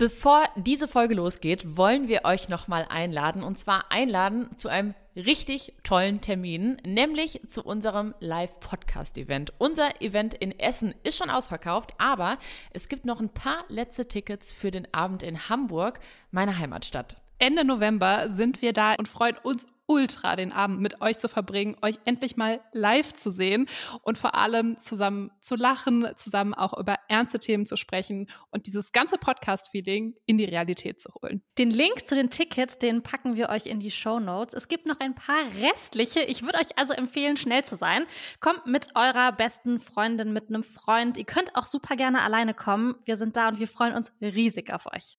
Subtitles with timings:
[0.00, 5.74] Bevor diese Folge losgeht, wollen wir euch nochmal einladen und zwar einladen zu einem richtig
[5.82, 9.54] tollen Termin, nämlich zu unserem Live-Podcast-Event.
[9.58, 12.38] Unser Event in Essen ist schon ausverkauft, aber
[12.70, 15.98] es gibt noch ein paar letzte Tickets für den Abend in Hamburg,
[16.30, 17.16] meiner Heimatstadt.
[17.40, 21.76] Ende November sind wir da und freuen uns ultra, den Abend mit euch zu verbringen,
[21.82, 23.66] euch endlich mal live zu sehen
[24.02, 28.92] und vor allem zusammen zu lachen, zusammen auch über ernste Themen zu sprechen und dieses
[28.92, 31.42] ganze Podcast-Feeling in die Realität zu holen.
[31.58, 34.54] Den Link zu den Tickets, den packen wir euch in die Show Notes.
[34.54, 36.20] Es gibt noch ein paar restliche.
[36.20, 38.04] Ich würde euch also empfehlen, schnell zu sein.
[38.40, 41.16] Kommt mit eurer besten Freundin, mit einem Freund.
[41.16, 42.96] Ihr könnt auch super gerne alleine kommen.
[43.04, 45.18] Wir sind da und wir freuen uns riesig auf euch.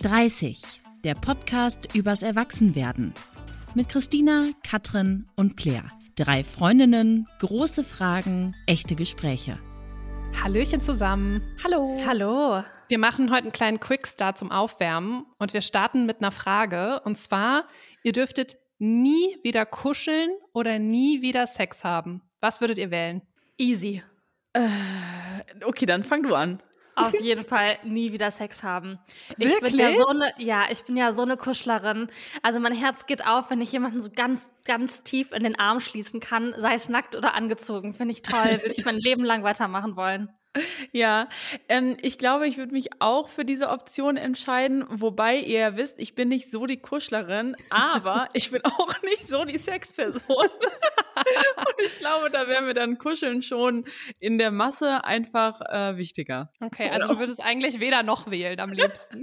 [0.00, 0.85] 30.
[1.04, 3.12] Der Podcast übers Erwachsenwerden.
[3.74, 5.90] Mit Christina, Katrin und Claire.
[6.16, 9.58] Drei Freundinnen, große Fragen, echte Gespräche.
[10.42, 11.42] Hallöchen zusammen.
[11.62, 12.00] Hallo.
[12.06, 12.62] Hallo.
[12.88, 17.00] Wir machen heute einen kleinen Quickstart zum Aufwärmen und wir starten mit einer Frage.
[17.04, 17.66] Und zwar,
[18.02, 22.22] ihr dürftet nie wieder kuscheln oder nie wieder Sex haben.
[22.40, 23.22] Was würdet ihr wählen?
[23.58, 24.02] Easy.
[24.54, 24.68] Äh,
[25.64, 26.62] okay, dann fang du an.
[26.96, 28.98] Auf jeden Fall nie wieder Sex haben.
[29.38, 29.72] Ich Wirklich?
[29.72, 32.08] bin ja so eine, ja, ich bin ja so eine Kuschlerin.
[32.42, 35.80] Also mein Herz geht auf, wenn ich jemanden so ganz, ganz tief in den Arm
[35.80, 37.92] schließen kann, sei es nackt oder angezogen.
[37.92, 38.60] Finde ich toll.
[38.62, 40.30] Würde ich mein Leben lang weitermachen wollen.
[40.92, 41.28] Ja,
[41.68, 45.98] ähm, ich glaube, ich würde mich auch für diese Option entscheiden, wobei ihr ja wisst,
[45.98, 50.22] ich bin nicht so die Kuschlerin, aber ich bin auch nicht so die Sexperson.
[50.36, 53.84] Und ich glaube, da wäre mir dann Kuscheln schon
[54.20, 56.52] in der Masse einfach äh, wichtiger.
[56.60, 59.22] Okay, also du würdest eigentlich weder noch wählen am liebsten.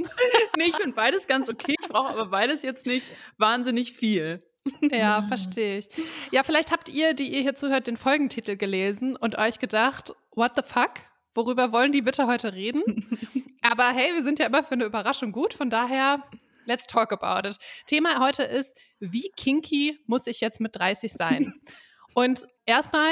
[0.57, 1.75] nee, ich finde beides ganz okay.
[1.79, 3.05] Ich brauche aber beides jetzt nicht
[3.37, 4.39] wahnsinnig viel.
[4.81, 5.87] Ja, verstehe ich.
[6.31, 10.53] Ja, vielleicht habt ihr, die ihr hier zuhört, den Folgentitel gelesen und euch gedacht, what
[10.55, 10.91] the fuck?
[11.35, 12.81] Worüber wollen die bitte heute reden?
[13.61, 16.23] Aber hey, wir sind ja immer für eine Überraschung gut, von daher
[16.65, 17.57] let's talk about it.
[17.87, 21.53] Thema heute ist, wie kinky muss ich jetzt mit 30 sein?
[22.13, 23.11] Und erstmal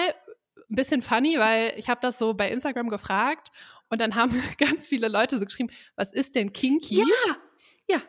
[0.70, 3.50] ein bisschen funny, weil ich habe das so bei Instagram gefragt
[3.90, 7.00] und dann haben ganz viele Leute so geschrieben, was ist denn kinky?
[7.00, 7.06] Ja,
[7.90, 8.02] ja.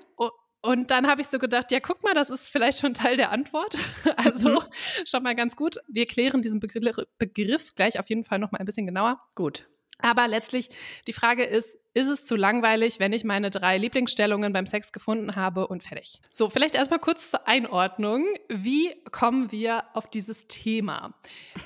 [0.65, 3.33] Und dann habe ich so gedacht, ja, guck mal, das ist vielleicht schon Teil der
[3.33, 3.77] Antwort.
[4.15, 4.67] Also Mhm.
[5.07, 5.79] schon mal ganz gut.
[5.89, 9.21] Wir klären diesen Begriff, Begriff gleich auf jeden Fall noch mal ein bisschen genauer.
[9.35, 9.69] Gut.
[10.03, 10.69] Aber letztlich,
[11.07, 15.37] die Frage ist, ist es zu langweilig, wenn ich meine drei Lieblingsstellungen beim Sex gefunden
[15.37, 16.21] habe und fertig?
[16.31, 18.25] So, vielleicht erstmal kurz zur Einordnung.
[18.49, 21.15] Wie kommen wir auf dieses Thema?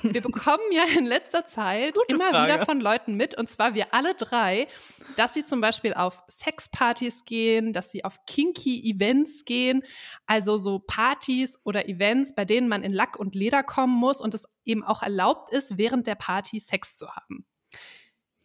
[0.01, 2.53] Wir bekommen ja in letzter Zeit Gute immer Frage.
[2.53, 4.67] wieder von Leuten mit, und zwar wir alle drei,
[5.15, 9.83] dass sie zum Beispiel auf Sexpartys gehen, dass sie auf kinky Events gehen,
[10.25, 14.33] also so Partys oder Events, bei denen man in Lack und Leder kommen muss und
[14.33, 17.45] es eben auch erlaubt ist, während der Party Sex zu haben.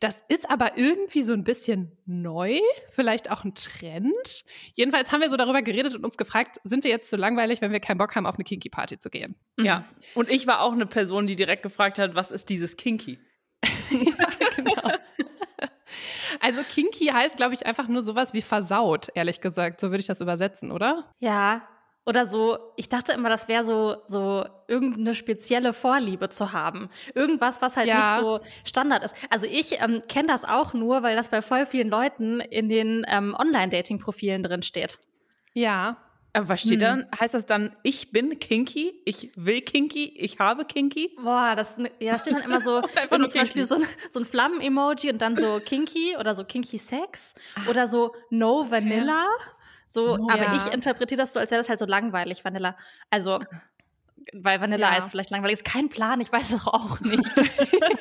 [0.03, 2.59] Das ist aber irgendwie so ein bisschen neu,
[2.91, 4.45] vielleicht auch ein Trend.
[4.75, 7.71] Jedenfalls haben wir so darüber geredet und uns gefragt, sind wir jetzt zu langweilig, wenn
[7.71, 9.37] wir keinen Bock haben, auf eine Kinky Party zu gehen?
[9.61, 9.85] Ja.
[10.17, 13.21] Und ich war auch eine Person, die direkt gefragt hat, was ist dieses Kinky?
[14.57, 14.91] genau.
[16.41, 19.79] Also Kinky heißt, glaube ich, einfach nur sowas wie versaut, ehrlich gesagt.
[19.79, 21.13] So würde ich das übersetzen, oder?
[21.21, 21.69] Ja.
[22.05, 26.89] Oder so, ich dachte immer, das wäre so, so irgendeine spezielle Vorliebe zu haben.
[27.15, 27.99] Irgendwas, was halt Ja.
[28.17, 29.15] nicht so Standard ist.
[29.31, 33.07] Also ich ähm, kenne das auch nur, weil das bei voll vielen Leuten in den
[33.09, 34.99] ähm, Online-Dating-Profilen drin steht.
[35.55, 35.97] Ja.
[36.35, 37.07] Aber was steht dann?
[37.21, 41.15] Heißt das dann, ich bin kinky, ich will kinky, ich habe kinky?
[41.23, 42.81] Boah, das ja, da steht dann immer so,
[43.11, 46.79] wenn zum Beispiel so ein, so ein Flammen-Emoji und dann so kinky oder so kinky
[46.79, 47.35] Sex
[47.69, 49.27] oder so No Vanilla.
[49.93, 50.55] So, No- aber Ja.
[50.67, 52.77] ich interpretiere das so, als wäre das halt so langweilig, Vanilla.
[53.11, 53.41] Also,
[54.33, 54.99] weil Vanilla Ja.
[54.99, 55.55] ist vielleicht langweilig.
[55.59, 57.23] Ist kein Plan, ich weiß es auch nicht.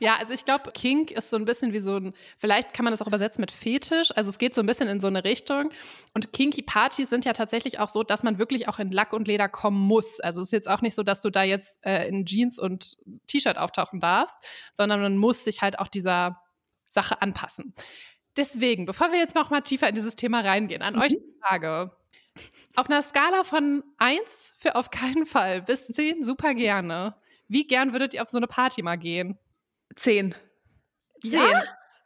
[0.00, 2.92] Ja, also ich glaube, Kink ist so ein bisschen wie so ein, vielleicht kann man
[2.92, 4.10] das auch übersetzen mit Fetisch.
[4.16, 5.70] Also es geht so ein bisschen in so eine Richtung.
[6.14, 9.28] Und Kinky Partys sind ja tatsächlich auch so, dass man wirklich auch in Lack und
[9.28, 10.18] Leder kommen muss.
[10.18, 12.96] Also es ist jetzt auch nicht so, dass du da jetzt äh, in Jeans und
[13.28, 14.36] T-Shirt auftauchen darfst,
[14.72, 16.40] sondern man muss sich halt auch dieser
[16.88, 17.72] Sache anpassen.
[18.36, 21.94] Deswegen, bevor wir jetzt noch mal tiefer in dieses Thema reingehen, an euch die Frage.
[22.76, 27.14] Auf einer Skala von 1 für auf keinen Fall bis 10 super gerne.
[27.48, 29.38] Wie gern würdet ihr auf so eine Party mal gehen?
[29.96, 30.34] Zehn.
[31.22, 31.40] Zehn.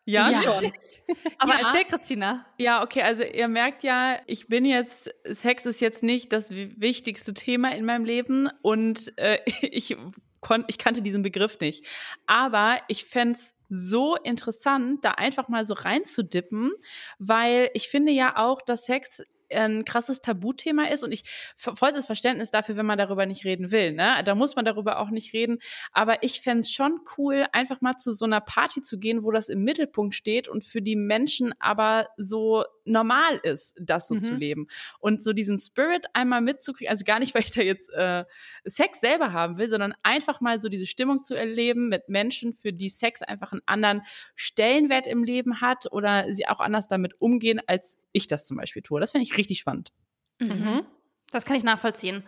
[0.05, 0.41] Ja, Ja.
[0.43, 0.73] schon.
[1.39, 1.67] Aber Ja.
[1.67, 2.45] erzähl, Christina.
[2.59, 6.75] Ja, okay, also ihr merkt ja, ich bin jetzt, Sex ist jetzt nicht das wi-
[6.77, 9.97] wichtigste Thema in meinem Leben und äh, ich,
[10.41, 11.85] kon, ich kannte diesen Begriff nicht.
[12.27, 16.73] Aber ich fänd's so interessant, da einfach mal so reinzudippen,
[17.19, 21.25] weil ich finde ja auch, dass Sex ein krasses Tabuthema ist und ich
[21.57, 23.93] vollstes Verständnis dafür, wenn man darüber nicht reden will.
[23.93, 24.23] Ne?
[24.25, 25.59] Da muss man darüber auch nicht reden.
[25.93, 29.31] Aber ich fände es schon cool, einfach mal zu so einer Party zu gehen, wo
[29.31, 34.21] das im Mittelpunkt steht und für die Menschen aber so normal ist, das so mhm.
[34.21, 34.67] zu leben.
[34.99, 38.25] Und so diesen Spirit einmal mitzukriegen, also gar nicht, weil ich da jetzt äh,
[38.65, 42.73] Sex selber haben will, sondern einfach mal so diese Stimmung zu erleben mit Menschen, für
[42.73, 44.03] die Sex einfach einen anderen
[44.35, 48.83] Stellenwert im Leben hat oder sie auch anders damit umgehen, als ich das zum Beispiel
[48.83, 49.01] tue.
[49.01, 49.93] Das finde ich richtig spannend.
[50.39, 50.87] Mhm.
[51.33, 52.23] Das kann ich nachvollziehen.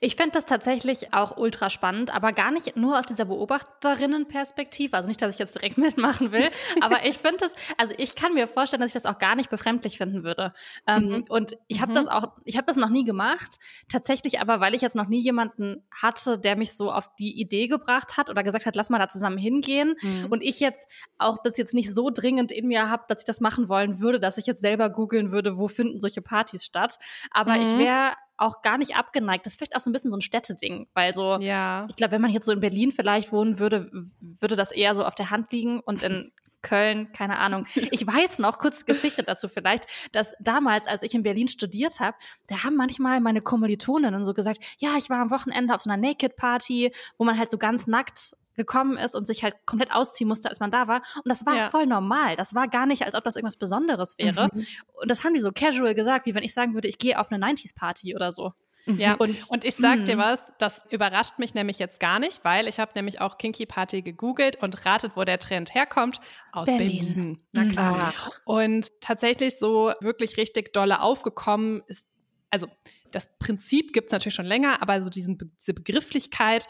[0.00, 4.94] Ich fände das tatsächlich auch ultra spannend, aber gar nicht nur aus dieser Beobachterinnenperspektive.
[4.94, 6.50] Also nicht, dass ich jetzt direkt mitmachen will,
[6.82, 9.48] aber ich finde das, also ich kann mir vorstellen, dass ich das auch gar nicht
[9.48, 10.52] befremdlich finden würde.
[10.86, 11.24] Ähm, mhm.
[11.30, 11.96] Und ich habe mhm.
[11.96, 13.56] das auch, ich habe das noch nie gemacht.
[13.90, 17.68] Tatsächlich aber, weil ich jetzt noch nie jemanden hatte, der mich so auf die Idee
[17.68, 19.94] gebracht hat oder gesagt hat, lass mal da zusammen hingehen.
[20.02, 20.26] Mhm.
[20.28, 23.40] Und ich jetzt auch das jetzt nicht so dringend in mir habe, dass ich das
[23.40, 26.98] machen wollen würde, dass ich jetzt selber googeln würde, wo finden solche Partys statt.
[27.30, 27.78] Aber ich mhm.
[27.78, 29.46] wäre auch gar nicht abgeneigt.
[29.46, 31.86] Das ist vielleicht auch so ein bisschen so ein Städteding, weil so, ja.
[31.88, 33.90] ich glaube, wenn man jetzt so in Berlin vielleicht wohnen würde,
[34.20, 37.66] würde das eher so auf der Hand liegen und in Köln, keine Ahnung.
[37.90, 42.16] Ich weiß noch, kurz Geschichte dazu vielleicht, dass damals, als ich in Berlin studiert habe,
[42.46, 46.00] da haben manchmal meine Kommilitoninnen so gesagt, ja, ich war am Wochenende auf so einer
[46.00, 50.28] Naked Party, wo man halt so ganz nackt gekommen ist und sich halt komplett ausziehen
[50.28, 51.02] musste, als man da war.
[51.16, 51.68] Und das war ja.
[51.68, 52.36] voll normal.
[52.36, 54.50] Das war gar nicht, als ob das irgendwas Besonderes wäre.
[54.52, 54.66] Mhm.
[55.00, 57.30] Und das haben die so casual gesagt, wie wenn ich sagen würde, ich gehe auf
[57.30, 58.52] eine 90s-Party oder so.
[58.86, 60.20] Ja, und, und ich sag dir mhm.
[60.20, 64.02] was, das überrascht mich nämlich jetzt gar nicht, weil ich habe nämlich auch Kinky Party
[64.02, 66.20] gegoogelt und ratet, wo der Trend herkommt.
[66.50, 67.14] Aus Berlin.
[67.14, 67.46] Berlin.
[67.52, 67.96] Na klar.
[67.96, 68.12] Mhm.
[68.44, 72.08] Und tatsächlich so wirklich richtig dolle aufgekommen ist,
[72.50, 72.66] also
[73.12, 76.66] das Prinzip gibt es natürlich schon länger, aber so diesen, diese Begrifflichkeit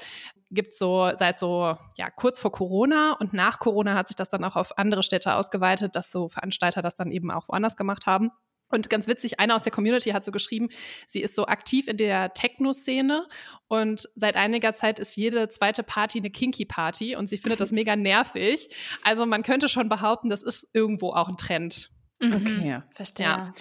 [0.50, 4.28] gibt es so seit so ja kurz vor Corona und nach Corona hat sich das
[4.28, 8.06] dann auch auf andere Städte ausgeweitet, dass so Veranstalter das dann eben auch woanders gemacht
[8.06, 8.30] haben.
[8.72, 10.70] Und ganz witzig, einer aus der Community hat so geschrieben,
[11.06, 13.28] sie ist so aktiv in der Techno-Szene
[13.68, 17.96] und seit einiger Zeit ist jede zweite Party eine Kinky-Party und sie findet das mega
[17.96, 18.74] nervig.
[19.04, 21.90] Also man könnte schon behaupten, das ist irgendwo auch ein Trend.
[22.18, 22.32] Mhm.
[22.32, 23.26] Okay, verstehe.
[23.26, 23.52] Ja.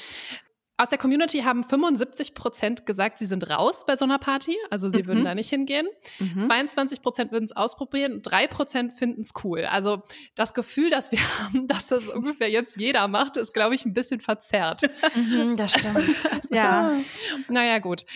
[0.82, 4.90] Aus der Community haben 75 Prozent gesagt, sie sind raus bei so einer Party, also
[4.90, 5.06] sie mhm.
[5.06, 5.88] würden da nicht hingehen.
[6.18, 6.42] Mhm.
[6.42, 9.66] 22 Prozent würden es ausprobieren und 3 Prozent finden es cool.
[9.66, 10.02] Also
[10.34, 13.94] das Gefühl, das wir haben, dass das ungefähr jetzt jeder macht, ist, glaube ich, ein
[13.94, 14.82] bisschen verzerrt.
[15.14, 16.24] Mhm, das stimmt.
[16.50, 16.92] ja.
[17.48, 18.08] Naja, gut.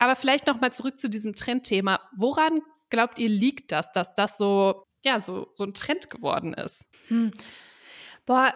[0.00, 2.00] Aber vielleicht noch mal zurück zu diesem Trendthema.
[2.16, 6.84] Woran glaubt ihr liegt das, dass das so, ja, so, so ein Trend geworden ist?
[7.06, 7.30] Hm.
[8.26, 8.52] Boah,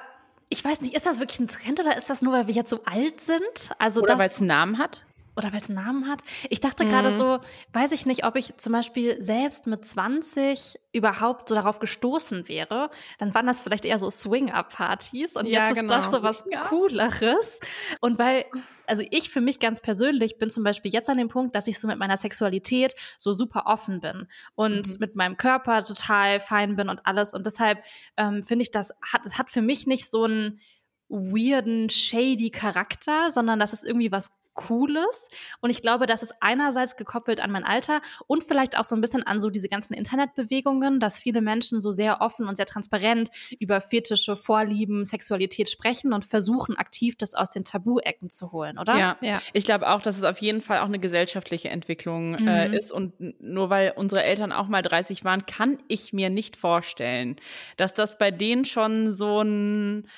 [0.53, 2.69] ich weiß nicht, ist das wirklich ein Trend oder ist das nur, weil wir jetzt
[2.69, 3.71] so alt sind?
[3.79, 5.05] Also oder weil es einen Namen hat?
[5.35, 6.21] Oder weil es einen Namen hat.
[6.51, 6.91] Ich dachte mhm.
[6.91, 7.39] gerade so,
[7.73, 12.91] weiß ich nicht, ob ich zum Beispiel selbst mit 20 überhaupt so darauf gestoßen wäre.
[13.19, 15.95] Dann waren das vielleicht eher so Swing-Up-Partys und ja, jetzt genau.
[15.95, 17.61] ist das so was Cooleres.
[18.01, 18.45] Und weil,
[18.87, 21.79] also ich für mich ganz persönlich bin zum Beispiel jetzt an dem Punkt, dass ich
[21.79, 24.97] so mit meiner Sexualität so super offen bin und mhm.
[24.99, 27.33] mit meinem Körper total fein bin und alles.
[27.33, 27.83] Und deshalb
[28.19, 30.61] ähm, finde ich, das hat, es hat für mich nicht so einen
[31.09, 35.29] weirden, shady Charakter, sondern das ist irgendwie was Cooles.
[35.61, 39.01] Und ich glaube, das ist einerseits gekoppelt an mein Alter und vielleicht auch so ein
[39.01, 43.31] bisschen an so diese ganzen Internetbewegungen, dass viele Menschen so sehr offen und sehr transparent
[43.59, 48.97] über Fetische, Vorlieben, Sexualität sprechen und versuchen aktiv das aus den Tabu-Ecken zu holen, oder?
[48.99, 49.41] Ja, ja.
[49.53, 52.75] ich glaube auch, dass es auf jeden Fall auch eine gesellschaftliche Entwicklung äh, mhm.
[52.75, 52.93] ist.
[52.93, 57.37] Und nur weil unsere Eltern auch mal 30 waren, kann ich mir nicht vorstellen,
[57.77, 60.09] dass das bei denen schon so ein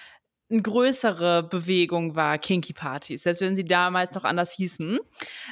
[0.50, 5.00] eine größere Bewegung war, Kinky-Partys, selbst wenn sie damals noch anders hießen.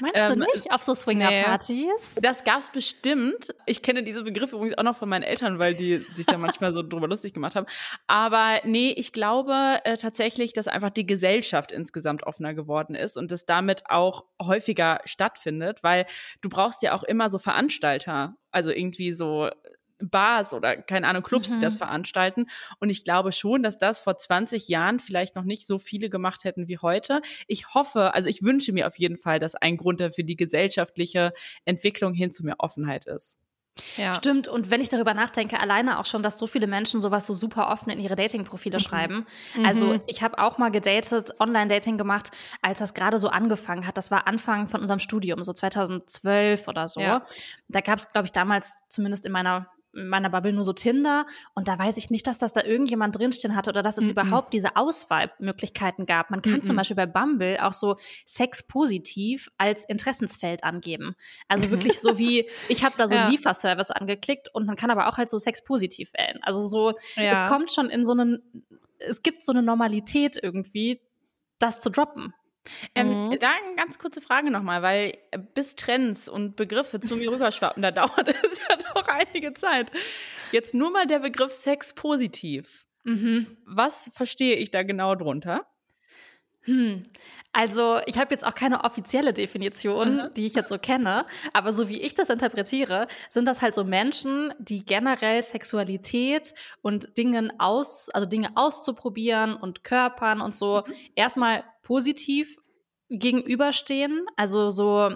[0.00, 2.16] Meinst ähm, du nicht auf so Swinger-Partys?
[2.16, 3.54] Nee, das gab's bestimmt.
[3.64, 6.74] Ich kenne diese Begriffe übrigens auch noch von meinen Eltern, weil die sich da manchmal
[6.74, 7.66] so drüber lustig gemacht haben.
[8.06, 13.30] Aber nee, ich glaube äh, tatsächlich, dass einfach die Gesellschaft insgesamt offener geworden ist und
[13.30, 16.04] das damit auch häufiger stattfindet, weil
[16.42, 19.48] du brauchst ja auch immer so Veranstalter, also irgendwie so
[20.10, 21.54] Bars oder keine Ahnung, Clubs, mhm.
[21.54, 21.78] die das mhm.
[21.78, 22.46] veranstalten.
[22.78, 26.44] Und ich glaube schon, dass das vor 20 Jahren vielleicht noch nicht so viele gemacht
[26.44, 27.20] hätten wie heute.
[27.46, 31.32] Ich hoffe, also ich wünsche mir auf jeden Fall, dass ein Grund dafür die gesellschaftliche
[31.64, 33.38] Entwicklung hin zu mehr Offenheit ist.
[33.96, 34.14] Ja.
[34.14, 34.48] Stimmt.
[34.48, 37.68] Und wenn ich darüber nachdenke, alleine auch schon, dass so viele Menschen sowas so super
[37.70, 38.80] offen in ihre Dating-Profile mhm.
[38.80, 39.26] schreiben.
[39.64, 40.00] Also mhm.
[40.06, 42.30] ich habe auch mal gedatet, Online-Dating gemacht,
[42.60, 43.96] als das gerade so angefangen hat.
[43.96, 47.00] Das war Anfang von unserem Studium, so 2012 oder so.
[47.00, 47.22] Ja.
[47.68, 51.26] Da gab es, glaube ich, damals zumindest in meiner in meiner Bubble nur so Tinder
[51.54, 54.08] und da weiß ich nicht, dass das da irgendjemand drinstehen hatte oder dass es mm
[54.08, 54.10] -mm.
[54.12, 56.30] überhaupt diese Auswahlmöglichkeiten gab.
[56.30, 61.16] Man kann mm zum Beispiel bei Bumble auch so Sex positiv als Interessensfeld angeben.
[61.48, 63.28] Also wirklich so wie, ich habe da so ja.
[63.28, 66.38] Lieferservice angeklickt und man kann aber auch halt so Sex positiv wählen.
[66.42, 67.44] Also so, ja.
[67.44, 68.64] es kommt schon in so einen,
[68.98, 71.00] es gibt so eine Normalität irgendwie,
[71.58, 72.32] das zu droppen.
[72.94, 73.38] Ähm, Mhm.
[73.38, 77.82] Da eine ganz kurze Frage nochmal, weil äh, bis Trends und Begriffe zu mir rüberschwappen,
[77.82, 79.90] da dauert es ja doch einige Zeit.
[80.52, 82.86] Jetzt nur mal der Begriff Sex positiv.
[83.04, 83.56] Mhm.
[83.66, 85.66] Was verstehe ich da genau drunter?
[86.64, 87.02] Hm.
[87.54, 91.90] Also, ich habe jetzt auch keine offizielle Definition, die ich jetzt so kenne, aber so
[91.90, 98.08] wie ich das interpretiere, sind das halt so Menschen, die generell Sexualität und Dingen aus,
[98.08, 100.82] also Dinge auszuprobieren und Körpern und so
[101.14, 102.56] erstmal positiv
[103.10, 104.24] gegenüberstehen.
[104.36, 105.10] Also so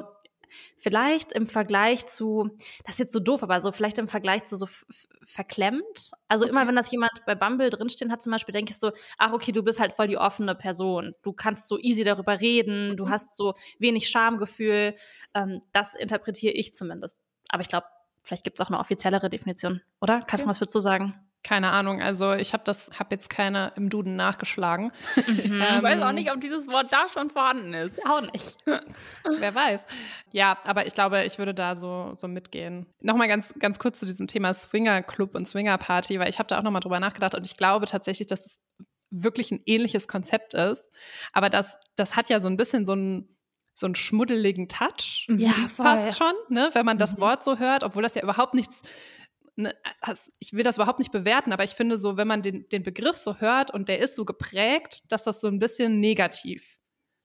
[0.76, 2.50] vielleicht im Vergleich zu,
[2.85, 4.67] das ist jetzt so doof, aber so vielleicht im Vergleich zu so
[5.26, 6.12] verklemmt.
[6.28, 9.33] Also immer wenn das jemand bei Bumble drinstehen hat zum Beispiel, denke ich so, ach
[9.33, 11.14] okay, du bist halt voll die offene Person.
[11.23, 14.95] Du kannst so easy darüber reden, du hast so wenig Schamgefühl.
[15.35, 17.18] Ähm, das interpretiere ich zumindest.
[17.49, 17.87] Aber ich glaube,
[18.23, 20.21] vielleicht gibt es auch eine offiziellere Definition, oder?
[20.21, 21.25] Katrin, was würdest du sagen?
[21.43, 24.90] Keine Ahnung, also ich habe das, habe jetzt keine im Duden nachgeschlagen.
[25.16, 28.05] Ich weiß auch Ähm, nicht, ob dieses Wort da schon vorhanden ist.
[28.05, 28.59] Auch nicht.
[29.38, 29.85] Wer weiß.
[30.33, 32.87] Ja, aber ich glaube, ich würde da so, so mitgehen.
[33.00, 36.62] Nochmal ganz, ganz kurz zu diesem Thema Swinger-Club und Swinger-Party, weil ich habe da auch
[36.64, 38.59] nochmal drüber nachgedacht und ich glaube tatsächlich, dass es
[39.11, 40.90] wirklich ein ähnliches Konzept ist.
[41.33, 43.38] Aber das, das hat ja so ein bisschen so einen,
[43.73, 45.28] so einen schmuddeligen Touch.
[45.31, 46.71] Ja, Fast schon, ne?
[46.73, 48.83] wenn man das Wort so hört, obwohl das ja überhaupt nichts.
[49.59, 49.75] Ne,
[50.39, 53.17] ich will das überhaupt nicht bewerten, aber ich finde so, wenn man den, den Begriff
[53.17, 56.79] so hört und der ist so geprägt, dass das so ein bisschen negativ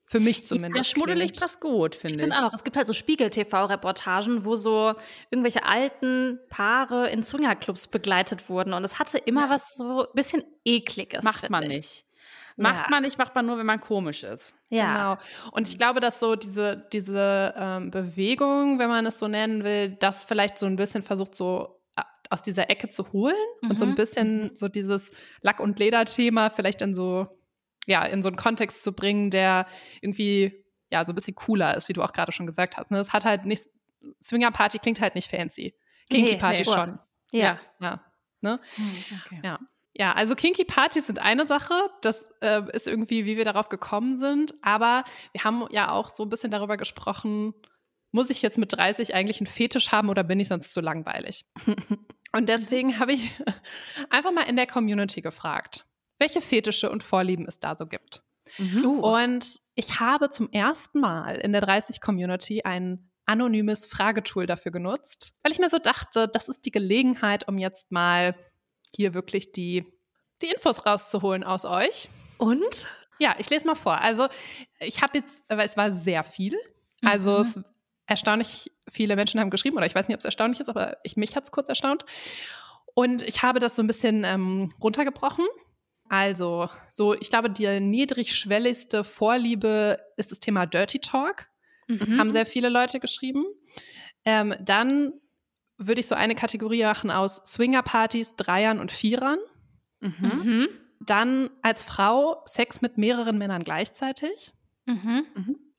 [0.06, 1.40] für mich zumindest schmuddelig klingt.
[1.42, 2.22] passt gut, Ich finde ich.
[2.22, 4.94] finde auch, es gibt halt so Spiegel-TV-Reportagen, wo so
[5.30, 8.74] irgendwelche alten Paare in Swingerclubs begleitet wurden.
[8.74, 11.24] Und es hatte immer was so ein bisschen ekliges.
[11.24, 11.78] Macht man ich.
[11.78, 12.06] nicht.
[12.58, 12.88] Macht Ja.
[12.90, 14.56] man nicht, macht man nur, wenn man komisch ist.
[14.70, 15.16] Ja.
[15.16, 15.52] Genau.
[15.54, 19.92] Und ich glaube, dass so diese, diese ähm, Bewegung, wenn man es so nennen will,
[19.92, 21.81] das vielleicht so ein bisschen versucht, so
[22.32, 23.96] aus dieser Ecke zu holen und so ein Mhm.
[23.96, 25.12] bisschen so dieses
[25.42, 27.28] Lack- und Leder-Thema vielleicht in so,
[27.88, 29.68] ja, in so einen Kontext zu bringen, der
[30.02, 32.92] irgendwie, ja, so ein bisschen cooler ist, wie du auch gerade schon gesagt hast.
[32.92, 33.00] Ne?
[33.00, 33.64] Es hat halt nicht,
[34.22, 35.76] Swinger-Party klingt halt nicht fancy.
[36.10, 36.74] Kinky-Party nee.
[36.74, 37.00] schon.
[37.32, 37.60] Ja.
[37.80, 38.04] Ja.
[38.42, 38.60] Ne?
[39.26, 39.40] Okay.
[39.44, 39.60] Ja.
[39.94, 41.74] Ja, also Kinky Partys sind eine Sache.
[42.02, 44.54] Das äh, ist irgendwie, wie wir darauf gekommen sind.
[44.62, 47.54] Aber wir haben ja auch so ein bisschen darüber gesprochen,
[48.14, 51.46] muss ich jetzt mit 30 eigentlich einen Fetisch haben oder bin ich sonst zu langweilig?
[52.32, 53.34] Und deswegen habe ich
[54.10, 55.86] einfach mal in der Community gefragt,
[56.20, 58.22] welche Fetische und Vorlieben es da so gibt.
[58.60, 59.00] Uh.
[59.00, 65.52] Und ich habe zum ersten Mal in der 30-Community ein anonymes Fragetool dafür genutzt, weil
[65.52, 68.36] ich mir so dachte, das ist die Gelegenheit, um jetzt mal
[68.94, 69.86] hier wirklich die,
[70.42, 72.10] die Infos rauszuholen aus euch.
[72.38, 72.88] Und?
[73.20, 74.02] Ja, ich lese mal vor.
[74.02, 74.28] Also
[74.80, 76.58] ich habe jetzt, aber es war sehr viel.
[77.04, 77.42] Also Mhm.
[77.42, 77.60] es
[78.12, 81.18] erstaunlich viele Menschen haben geschrieben, oder ich weiß nicht, ob es erstaunlich ist, aber ich,
[81.18, 82.06] mich hat es kurz erstaunt.
[82.94, 85.46] Und ich habe das so ein bisschen ähm, runtergebrochen.
[86.10, 91.48] Also, so, ich glaube, die niedrigschwelligste Vorliebe ist das Thema Dirty Talk.
[91.88, 92.20] Mhm.
[92.20, 93.46] Haben sehr viele Leute geschrieben.
[94.26, 95.14] Ähm, dann
[95.78, 99.40] würde ich so eine Kategorie machen aus Swingerpartys, Dreiern und Vierern.
[100.02, 100.68] Mhm.
[101.00, 104.52] Dann als Frau Sex mit mehreren Männern gleichzeitig.
[104.86, 105.26] Mhm.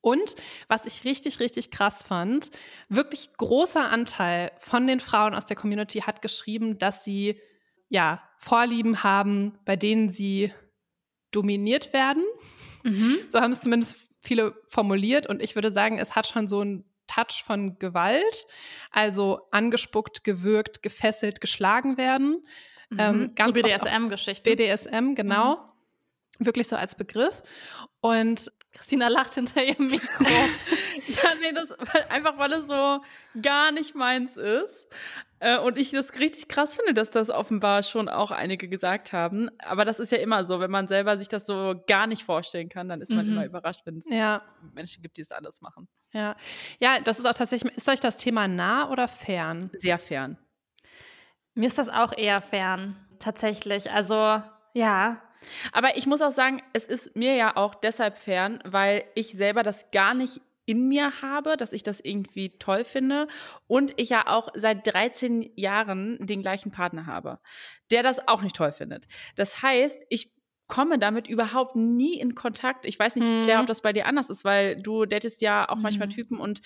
[0.02, 0.36] Und
[0.68, 2.50] was ich richtig, richtig krass fand,
[2.90, 7.40] wirklich großer Anteil von den Frauen aus der Community hat geschrieben, dass sie
[7.88, 10.52] ja Vorlieben haben, bei denen sie
[11.30, 12.24] dominiert werden.
[12.82, 13.18] Mhm.
[13.28, 15.26] So haben es zumindest viele formuliert.
[15.28, 18.46] Und ich würde sagen, es hat schon so einen Touch von Gewalt.
[18.90, 22.44] Also angespuckt, gewürgt, gefesselt, geschlagen werden.
[22.98, 23.34] Ähm, Mhm.
[23.34, 24.44] ganz so BDSM-Geschichten.
[24.44, 25.58] BDSM, genau.
[26.38, 27.42] Wirklich so als Begriff.
[28.00, 30.24] Und Christina lacht hinter ihrem Mikro.
[31.08, 33.00] Ja, nee, das weil, einfach weil es so
[33.42, 34.86] gar nicht meins ist.
[35.40, 39.50] Äh, und ich das richtig krass finde, dass das offenbar schon auch einige gesagt haben.
[39.58, 42.68] Aber das ist ja immer so, wenn man selber sich das so gar nicht vorstellen
[42.68, 43.32] kann, dann ist man Mhm.
[43.32, 44.42] immer überrascht, wenn es ja,
[44.74, 45.88] Menschen gibt, die es anders machen.
[46.12, 46.36] ja.
[46.78, 49.70] Ja, das ist auch tatsächlich, ist euch das Thema nah oder fern?
[49.78, 50.38] Sehr fern.
[51.54, 53.90] Mir ist das auch eher fern, tatsächlich.
[53.90, 54.40] Also,
[54.72, 55.20] ja.
[55.72, 59.62] Aber ich muss auch sagen, es ist mir ja auch deshalb fern, weil ich selber
[59.62, 63.26] das gar nicht in mir habe, dass ich das irgendwie toll finde
[63.66, 67.40] und ich ja auch seit 13 Jahren den gleichen Partner habe,
[67.90, 69.06] der das auch nicht toll findet.
[69.34, 70.30] Das heißt, ich
[70.68, 72.86] komme damit überhaupt nie in Kontakt.
[72.86, 73.42] Ich weiß nicht, Mhm.
[73.42, 76.12] Claire, ob das bei dir anders ist, weil du datest ja auch manchmal Mhm.
[76.12, 76.60] Typen und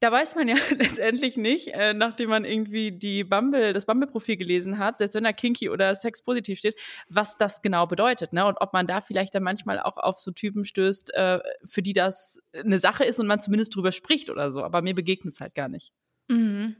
[0.00, 4.78] da weiß man ja letztendlich nicht, äh, nachdem man irgendwie die Bumble, das Bumble-Profil gelesen
[4.78, 8.46] hat, selbst wenn da kinky oder sexpositiv steht, was das genau bedeutet, ne?
[8.46, 11.92] Und ob man da vielleicht dann manchmal auch auf so Typen stößt, äh, für die
[11.92, 14.62] das eine Sache ist und man zumindest drüber spricht oder so.
[14.62, 15.92] Aber mir begegnet es halt gar nicht.
[16.28, 16.76] Mhm.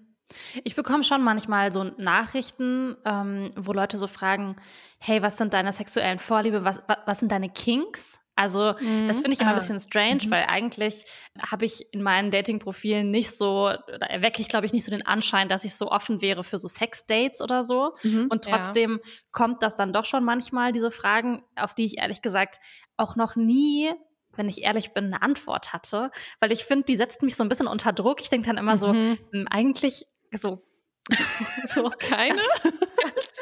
[0.64, 4.56] Ich bekomme schon manchmal so Nachrichten, ähm, wo Leute so fragen,
[4.98, 8.20] hey, was sind deine sexuellen Vorliebe, was, was, was sind deine Kinks?
[8.36, 8.74] Also
[9.06, 9.58] das finde ich immer ein Ah.
[9.58, 11.04] bisschen strange, weil eigentlich
[11.40, 15.06] habe ich in meinen Dating-Profilen nicht so, oder erwecke ich, glaube ich, nicht so den
[15.06, 17.94] Anschein, dass ich so offen wäre für so Sex-Dates oder so.
[18.04, 18.52] Und Ja.
[18.58, 19.00] trotzdem
[19.32, 22.56] kommt das dann doch schon manchmal, diese Fragen, auf die ich ehrlich gesagt
[22.98, 23.90] auch noch nie,
[24.36, 26.10] wenn ich ehrlich bin, eine Antwort hatte.
[26.40, 28.20] Weil ich finde, die setzt mich so ein bisschen unter Druck.
[28.20, 29.18] Ich denke dann immer so, Mhm.
[29.32, 30.62] hm, eigentlich so,
[31.64, 32.42] so Keine?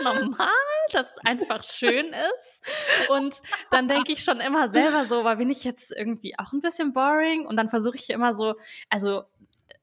[0.04, 0.49] Normal,
[0.92, 2.06] dass es einfach schön
[2.37, 2.62] ist.
[3.11, 3.37] Und
[3.70, 6.92] dann denke ich schon immer selber so, weil bin ich jetzt irgendwie auch ein bisschen
[6.92, 7.46] boring?
[7.46, 8.54] Und dann versuche ich immer so,
[8.90, 9.25] also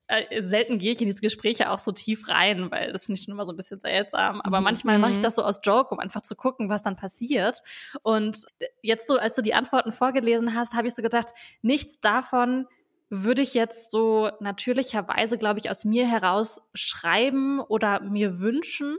[0.08, 3.25] äh, selten gehe ich in diese Gespräche auch so tief rein, weil das finde ich
[3.25, 4.42] schon immer so ein bisschen seltsam.
[4.42, 5.22] Aber manchmal mache ich Mhm.
[5.22, 7.62] das so aus Joke, um einfach zu gucken, was dann passiert.
[8.04, 8.46] Und
[8.82, 11.30] jetzt so, als du die Antworten vorgelesen hast, habe ich so gedacht,
[11.62, 12.68] nichts davon
[13.13, 18.96] würde ich jetzt so natürlicherweise, glaube ich, aus mir heraus schreiben oder mir wünschen.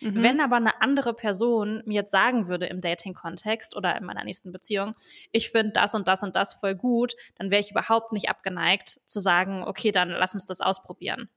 [0.00, 0.20] Mhm.
[0.20, 4.50] Wenn aber eine andere Person mir jetzt sagen würde im Dating-Kontext oder in meiner nächsten
[4.50, 4.94] Beziehung,
[5.30, 9.00] ich finde das und das und das voll gut, dann wäre ich überhaupt nicht abgeneigt
[9.06, 11.28] zu sagen, okay, dann lass uns das ausprobieren.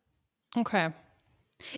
[0.55, 0.93] Okay.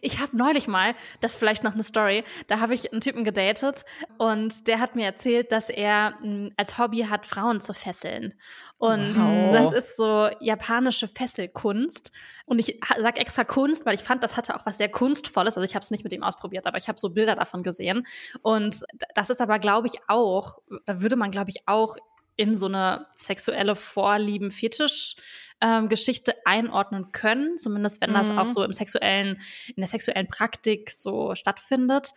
[0.01, 3.23] Ich habe neulich mal, das ist vielleicht noch eine Story, da habe ich einen Typen
[3.23, 3.85] gedatet
[4.17, 8.33] und der hat mir erzählt, dass er mh, als Hobby hat, Frauen zu fesseln.
[8.79, 9.51] Und Wow.
[9.53, 12.11] das ist so japanische Fesselkunst.
[12.45, 15.57] Und ich ha- sag extra Kunst, weil ich fand, das hatte auch was sehr Kunstvolles.
[15.57, 18.05] Also ich habe es nicht mit ihm ausprobiert, aber ich habe so Bilder davon gesehen.
[18.41, 18.83] Und
[19.15, 21.97] das ist aber, glaube ich, auch, da würde man, glaube ich, auch
[22.35, 25.15] in so eine sexuelle Vorlieben, Fetisch
[25.61, 28.39] ähm, Geschichte einordnen können, zumindest wenn das Mhm.
[28.39, 32.11] auch so im sexuellen, in der sexuellen Praktik so stattfindet.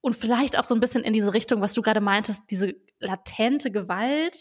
[0.00, 3.70] Und vielleicht auch so ein bisschen in diese Richtung, was du gerade meintest, diese latente
[3.70, 4.36] Gewalt,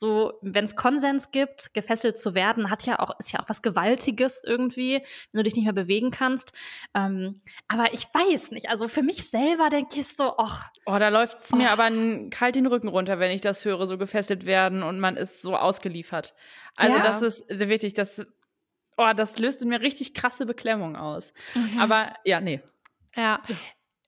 [0.00, 3.62] so, wenn es Konsens gibt, gefesselt zu werden, hat ja auch, ist ja auch was
[3.62, 4.94] Gewaltiges irgendwie,
[5.30, 6.52] wenn du dich nicht mehr bewegen kannst.
[6.94, 8.68] Ähm, aber ich weiß nicht.
[8.70, 11.56] Also für mich selber denke ich so, ach, Oh, da läuft's Oh.
[11.56, 11.88] mir aber
[12.30, 15.54] kalt den Rücken runter, wenn ich das höre, so gefesselt werden und man ist so
[15.56, 16.34] ausgeliefert.
[16.74, 17.02] Also Ja.
[17.02, 18.26] das ist wirklich, das,
[18.96, 21.32] oh, das löst in mir richtig krasse Beklemmung aus.
[21.78, 22.60] Aber ja, nee.
[23.14, 23.40] Ja.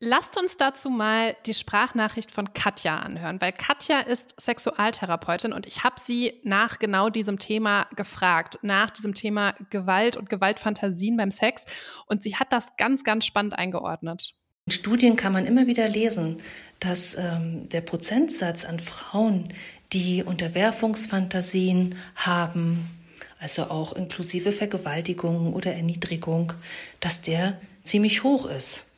[0.05, 5.85] Lasst uns dazu mal die Sprachnachricht von Katja anhören, weil Katja ist Sexualtherapeutin und ich
[5.85, 11.67] habe sie nach genau diesem Thema gefragt, nach diesem Thema Gewalt und Gewaltfantasien beim Sex
[12.07, 14.35] und sie hat das ganz, ganz spannend eingeordnet.
[14.67, 16.39] In Studien kann man immer wieder lesen,
[16.81, 19.55] dass ähm, der Prozentsatz an Frauen,
[19.93, 22.91] die Unterwerfungsfantasien haben,
[23.39, 26.55] also auch inklusive Vergewaltigung oder Erniedrigung,
[26.99, 28.89] dass der ziemlich hoch ist.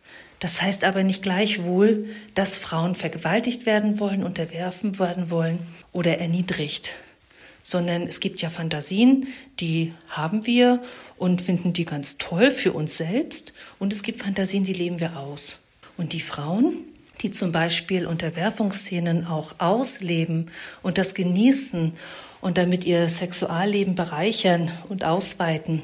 [0.45, 2.05] Das heißt aber nicht gleichwohl,
[2.35, 5.59] dass Frauen vergewaltigt werden wollen, unterwerfen werden wollen
[5.91, 6.91] oder erniedrigt
[7.67, 9.27] sondern es gibt ja Fantasien,
[9.59, 10.83] die haben wir
[11.17, 13.55] und finden die ganz toll für uns selbst.
[13.79, 15.65] Und es gibt Fantasien, die leben wir aus.
[15.97, 16.75] Und die Frauen,
[17.23, 20.49] die zum Beispiel Unterwerfungsszenen auch ausleben
[20.83, 21.95] und das genießen
[22.43, 25.81] und damit ihr Sexualleben bereichern und ausweiten,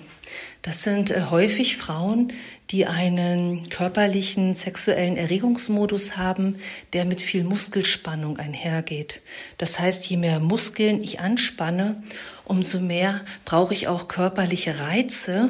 [0.63, 2.33] das sind äh, häufig Frauen,
[2.71, 6.57] die einen körperlichen sexuellen Erregungsmodus haben,
[6.93, 9.21] der mit viel Muskelspannung einhergeht.
[9.59, 12.03] Das heißt, je mehr Muskeln ich anspanne,
[12.45, 15.49] umso mehr brauche ich auch körperliche Reize,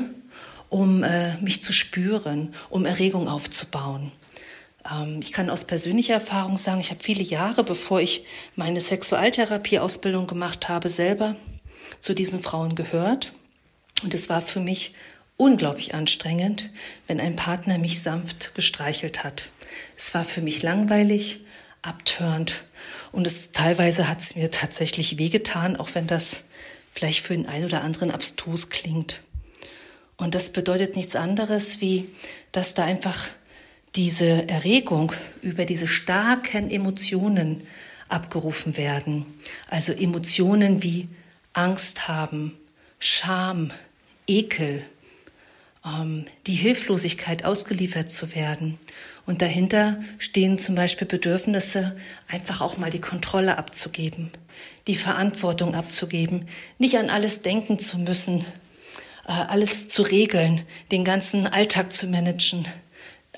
[0.69, 4.13] um äh, mich zu spüren, um Erregung aufzubauen.
[4.89, 10.27] Ähm, ich kann aus persönlicher Erfahrung sagen, ich habe viele Jahre, bevor ich meine Sexualtherapieausbildung
[10.29, 11.37] gemacht habe, selber
[11.99, 13.33] zu diesen Frauen gehört.
[14.03, 14.95] Und es war für mich
[15.37, 16.71] unglaublich anstrengend,
[17.07, 19.45] wenn ein Partner mich sanft gestreichelt hat.
[19.97, 21.41] Es war für mich langweilig,
[21.83, 22.63] abtörend
[23.13, 26.45] und es teilweise hat es mir tatsächlich wehgetan, auch wenn das
[26.93, 29.21] vielleicht für den einen oder anderen abstrus klingt.
[30.17, 32.11] Und das bedeutet nichts anderes, wie
[32.53, 33.29] dass da einfach
[33.97, 37.67] diese Erregung über diese starken Emotionen
[38.09, 39.25] abgerufen werden.
[39.69, 41.09] Also Emotionen wie
[41.53, 42.57] Angst haben,
[42.99, 43.73] Scham,
[44.31, 44.85] Ekel,
[45.85, 48.79] ähm, die Hilflosigkeit ausgeliefert zu werden.
[49.27, 51.97] Und dahinter stehen zum Beispiel Bedürfnisse,
[52.29, 54.31] einfach auch mal die Kontrolle abzugeben,
[54.87, 56.47] die Verantwortung abzugeben,
[56.79, 58.45] nicht an alles denken zu müssen,
[59.27, 60.63] äh, alles zu regeln,
[60.93, 62.67] den ganzen Alltag zu managen,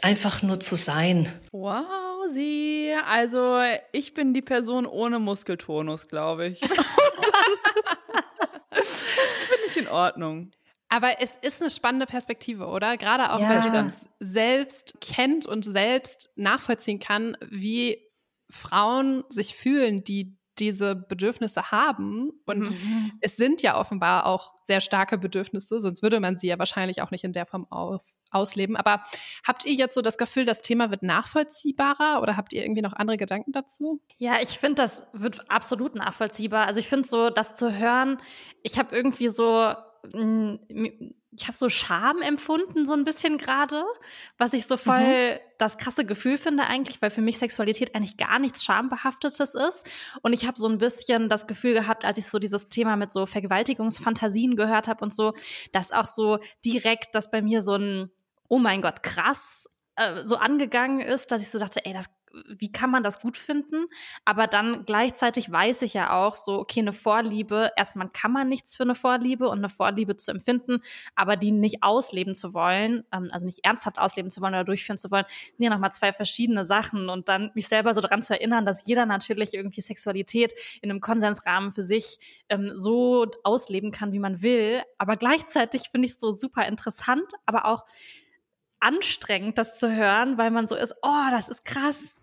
[0.03, 1.33] einfach nur zu sein.
[1.53, 1.87] Wow,
[2.33, 2.93] sie.
[3.07, 3.61] Also
[3.93, 6.61] ich bin die Person ohne Muskeltonus, glaube ich.
[8.73, 10.51] Finde ich in Ordnung.
[10.93, 12.99] Aber es ist eine spannende Perspektive, oder?
[12.99, 13.49] Gerade auch, Ja.
[13.49, 17.99] weil sie das selbst kennt und selbst nachvollziehen kann, wie
[18.51, 22.31] Frauen sich fühlen, die diese Bedürfnisse haben.
[22.45, 23.13] Und mhm.
[23.23, 27.11] es sind ja offenbar auch sehr starke Bedürfnisse, sonst würde man sie ja wahrscheinlich auch
[27.11, 28.77] nicht in der Form aus, ausleben.
[28.77, 29.03] Aber
[29.47, 32.93] habt ihr jetzt so das Gefühl, das Thema wird nachvollziehbarer oder habt ihr irgendwie noch
[32.93, 34.03] andere Gedanken dazu?
[34.19, 36.67] Ja, ich finde, das wird absolut nachvollziehbar.
[36.67, 38.19] Also ich finde so, das zu hören,
[38.63, 39.73] ich habe irgendwie so
[41.35, 43.85] ich habe so Scham empfunden, so ein bisschen gerade,
[44.37, 45.39] was ich so voll mhm.
[45.59, 49.89] das krasse Gefühl finde eigentlich, weil für mich Sexualität eigentlich gar nichts Schambehaftetes ist.
[50.23, 53.13] Und ich habe so ein bisschen das Gefühl gehabt, als ich so dieses Thema mit
[53.13, 55.33] so Vergewaltigungsfantasien gehört habe und so,
[55.73, 58.11] dass auch so direkt das bei mir so ein,
[58.49, 62.11] oh mein Gott, krass äh, so angegangen ist, dass ich so dachte, ey, das
[62.49, 63.87] wie kann man das gut finden?
[64.25, 68.77] Aber dann gleichzeitig weiß ich ja auch so, okay, eine Vorliebe, erstmal kann man nichts
[68.77, 70.81] für eine Vorliebe und eine Vorliebe zu empfinden,
[71.15, 74.99] aber die nicht ausleben zu wollen, ähm, also nicht ernsthaft ausleben zu wollen oder durchführen
[74.99, 77.09] zu wollen, sind ja nochmal zwei verschiedene Sachen.
[77.09, 81.01] Und dann mich selber so daran zu erinnern, dass jeder natürlich irgendwie Sexualität in einem
[81.01, 82.19] Konsensrahmen für sich
[82.49, 87.33] ähm, so ausleben kann, wie man will, aber gleichzeitig finde ich es so super interessant,
[87.47, 87.85] aber auch
[88.81, 92.22] anstrengend, das zu hören, weil man so ist, oh, das ist krass,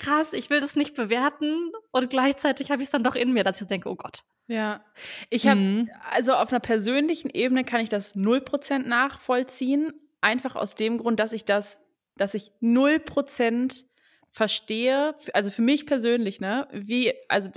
[0.00, 3.44] krass, ich will das nicht bewerten und gleichzeitig habe ich es dann doch in mir,
[3.44, 4.22] dass ich denke, oh Gott.
[4.48, 4.84] Ja,
[5.28, 5.90] ich habe, mhm.
[6.10, 11.32] also auf einer persönlichen Ebene kann ich das 0% nachvollziehen, einfach aus dem Grund, dass
[11.32, 11.78] ich das,
[12.16, 13.84] dass ich 0%
[14.30, 17.50] verstehe, also für mich persönlich, ne, wie, also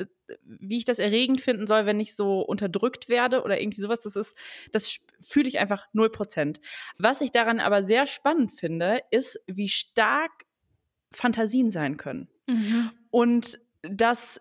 [0.43, 4.15] wie ich das erregend finden soll, wenn ich so unterdrückt werde oder irgendwie sowas, das
[4.15, 4.35] ist,
[4.71, 6.59] das fühle ich einfach 0%.
[6.97, 10.31] Was ich daran aber sehr spannend finde, ist, wie stark
[11.11, 12.27] Fantasien sein können.
[12.47, 12.91] Mhm.
[13.09, 14.39] Und dass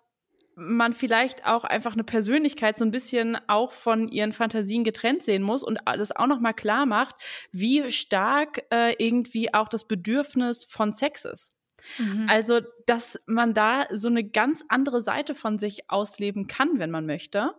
[0.55, 5.43] man vielleicht auch einfach eine Persönlichkeit so ein bisschen auch von ihren Fantasien getrennt sehen
[5.43, 7.17] muss und das auch noch mal klar macht,
[7.53, 11.55] wie stark äh, irgendwie auch das Bedürfnis von Sex ist.
[11.99, 12.27] Mhm.
[12.29, 17.07] Also, dass man da so eine ganz andere Seite von sich ausleben kann, wenn man
[17.07, 17.55] möchte.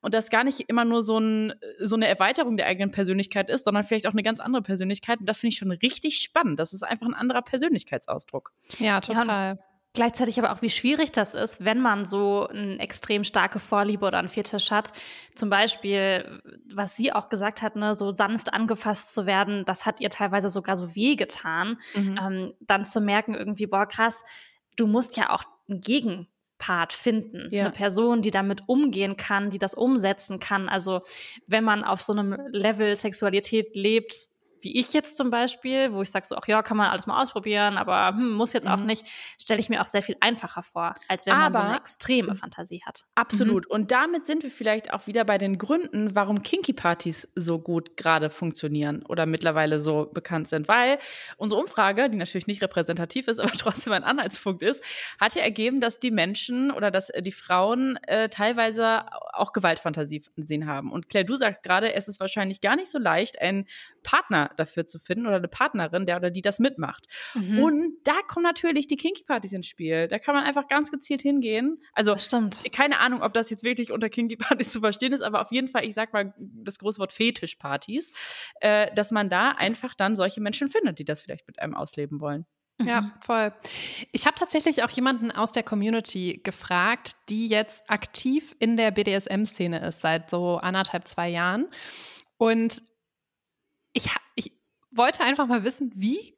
[0.00, 3.64] Und das gar nicht immer nur so, ein, so eine Erweiterung der eigenen Persönlichkeit ist,
[3.64, 5.20] sondern vielleicht auch eine ganz andere Persönlichkeit.
[5.20, 6.58] Und das finde ich schon richtig spannend.
[6.58, 8.52] Das ist einfach ein anderer Persönlichkeitsausdruck.
[8.78, 9.56] Ja, total.
[9.56, 9.67] Ja,
[9.98, 14.20] Gleichzeitig aber auch, wie schwierig das ist, wenn man so eine extrem starke Vorliebe oder
[14.20, 14.92] einen Fetisch hat.
[15.34, 16.40] Zum Beispiel,
[16.72, 20.50] was sie auch gesagt hat, ne, so sanft angefasst zu werden, das hat ihr teilweise
[20.50, 21.78] sogar so wehgetan.
[21.96, 22.20] Mhm.
[22.22, 24.22] Ähm, dann zu merken irgendwie, boah, krass,
[24.76, 27.48] du musst ja auch einen Gegenpart finden.
[27.50, 27.62] Ja.
[27.64, 30.68] Eine Person, die damit umgehen kann, die das umsetzen kann.
[30.68, 31.00] Also
[31.48, 34.30] wenn man auf so einem Level Sexualität lebt,
[34.62, 37.22] wie ich jetzt zum Beispiel, wo ich sage so, ach ja, kann man alles mal
[37.22, 38.72] ausprobieren, aber hm, muss jetzt mhm.
[38.72, 39.06] auch nicht,
[39.40, 42.34] stelle ich mir auch sehr viel einfacher vor, als wenn aber, man so eine extreme
[42.34, 43.04] Fantasie hat.
[43.14, 43.66] Absolut.
[43.66, 43.74] Mhm.
[43.74, 48.30] Und damit sind wir vielleicht auch wieder bei den Gründen, warum Kinky-Partys so gut gerade
[48.30, 50.68] funktionieren oder mittlerweile so bekannt sind.
[50.68, 50.98] Weil
[51.36, 54.82] unsere Umfrage, die natürlich nicht repräsentativ ist, aber trotzdem ein Anhaltspunkt ist,
[55.20, 60.92] hat ja ergeben, dass die Menschen oder dass die Frauen äh, teilweise auch Gewaltfantasien haben.
[60.92, 63.66] Und Claire, du sagst gerade, es ist wahrscheinlich gar nicht so leicht, einen
[64.02, 67.06] Partner dafür zu finden oder eine Partnerin, der oder die das mitmacht.
[67.34, 67.58] Mhm.
[67.62, 70.08] Und da kommen natürlich die Kinky-Partys ins Spiel.
[70.08, 71.82] Da kann man einfach ganz gezielt hingehen.
[71.92, 72.14] Also,
[72.72, 75.84] keine Ahnung, ob das jetzt wirklich unter Kinky-Partys zu verstehen ist, aber auf jeden Fall,
[75.84, 78.12] ich sag mal das große Wort Fetisch-Partys,
[78.60, 82.20] äh, dass man da einfach dann solche Menschen findet, die das vielleicht mit einem ausleben
[82.20, 82.46] wollen.
[82.80, 83.12] Ja, mhm.
[83.20, 83.52] voll.
[84.12, 89.80] Ich habe tatsächlich auch jemanden aus der Community gefragt, die jetzt aktiv in der BDSM-Szene
[89.80, 91.66] ist, seit so anderthalb, zwei Jahren.
[92.36, 92.82] Und
[93.98, 94.52] ich, ich
[94.90, 96.34] wollte einfach mal wissen, wie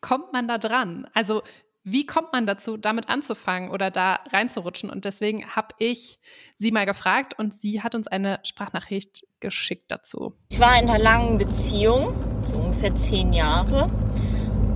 [0.00, 1.06] kommt man da dran?
[1.14, 1.42] Also
[1.84, 4.88] wie kommt man dazu, damit anzufangen oder da reinzurutschen?
[4.88, 6.20] Und deswegen habe ich
[6.54, 10.34] sie mal gefragt und sie hat uns eine Sprachnachricht geschickt dazu.
[10.50, 13.88] Ich war in einer langen Beziehung, so ungefähr zehn Jahre.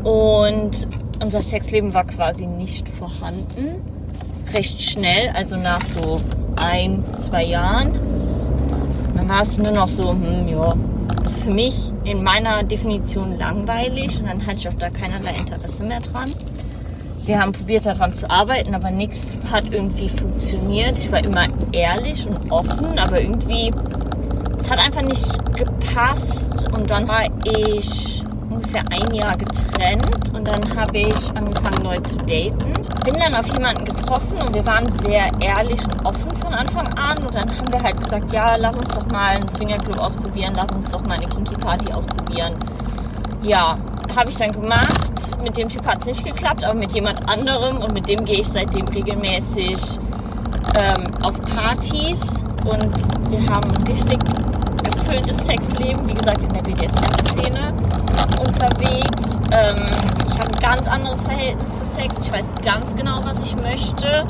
[0.02, 0.88] Und
[1.22, 3.84] unser Sexleben war quasi nicht vorhanden.
[4.52, 6.20] Recht schnell, also nach so
[6.56, 8.15] ein, zwei Jahren.
[9.16, 10.74] Dann war es nur noch so, hm, ja,
[11.18, 15.84] also für mich in meiner Definition langweilig und dann hatte ich auch da keinerlei Interesse
[15.84, 16.32] mehr dran.
[17.24, 20.96] Wir haben probiert daran zu arbeiten, aber nichts hat irgendwie funktioniert.
[20.96, 23.72] Ich war immer ehrlich und offen, aber irgendwie,
[24.56, 26.66] es hat einfach nicht gepasst.
[26.72, 28.15] Und dann war ich
[28.56, 32.72] ungefähr ein Jahr getrennt und dann habe ich angefangen neu zu daten.
[33.04, 37.18] Bin dann auf jemanden getroffen und wir waren sehr ehrlich und offen von Anfang an
[37.18, 40.70] und dann haben wir halt gesagt, ja, lass uns doch mal einen Swingerclub ausprobieren, lass
[40.72, 42.54] uns doch mal eine Kinky Party ausprobieren.
[43.42, 43.76] Ja,
[44.16, 45.42] habe ich dann gemacht.
[45.42, 48.40] Mit dem Typ hat es nicht geklappt, aber mit jemand anderem und mit dem gehe
[48.40, 49.98] ich seitdem regelmäßig
[50.76, 54.18] ähm, auf Partys und wir haben ein richtig
[54.82, 57.74] erfülltes Sexleben, wie gesagt, in der BDSM-Szene
[58.38, 59.40] unterwegs.
[59.52, 59.86] Ähm,
[60.26, 62.18] ich habe ein ganz anderes Verhältnis zu Sex.
[62.26, 64.26] Ich weiß ganz genau, was ich möchte.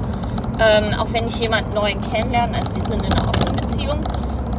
[0.59, 4.05] Ähm, auch wenn ich jemanden neuen kennenlerne, also wir sind in einer offenen Beziehung.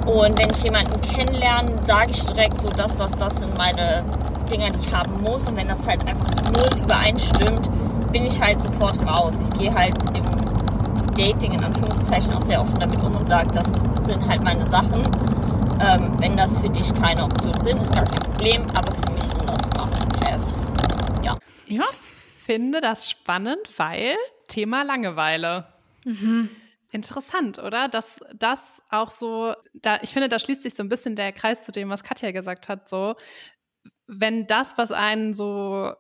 [0.06, 4.04] Und wenn ich jemanden kennenlerne, sage ich direkt so, dass das, das sind meine
[4.50, 5.48] Dinger, die ich haben muss.
[5.48, 7.70] Und wenn das halt einfach null übereinstimmt,
[8.12, 9.40] bin ich halt sofort raus.
[9.42, 10.24] Ich gehe halt im
[11.18, 15.04] Dating in Anführungszeichen auch sehr offen damit um und sage, das sind halt meine Sachen.
[15.80, 19.24] Ähm, wenn das für dich keine Option sind, ist gar kein Problem, aber für mich
[19.24, 20.70] sind das Must-Haves.
[21.24, 21.38] Ja.
[21.68, 21.80] Ich
[22.46, 24.16] finde das spannend, weil
[24.48, 25.68] Thema Langeweile.
[26.04, 26.50] Mhm.
[26.92, 27.90] Interessant, oder?
[27.90, 31.64] Dass das auch so, da, ich finde, da schließt sich so ein bisschen der Kreis
[31.64, 32.90] zu dem, was Katja gesagt hat.
[32.90, 33.16] So,
[34.08, 35.94] wenn das, was einen so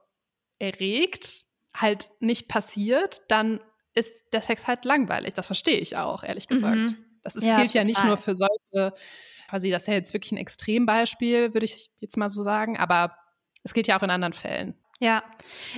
[0.59, 1.43] erregt,
[1.75, 3.59] halt nicht passiert, dann
[3.93, 5.33] ist der Sex halt langweilig.
[5.33, 6.77] Das verstehe ich auch, ehrlich gesagt.
[6.77, 6.97] Mhm.
[7.21, 7.81] Das ist, ja, gilt total.
[7.81, 8.93] ja nicht nur für solche,
[9.47, 13.15] quasi, das ist ja jetzt wirklich ein Extrembeispiel, würde ich jetzt mal so sagen, aber
[13.63, 14.75] es gilt ja auch in anderen Fällen.
[14.99, 15.23] Ja,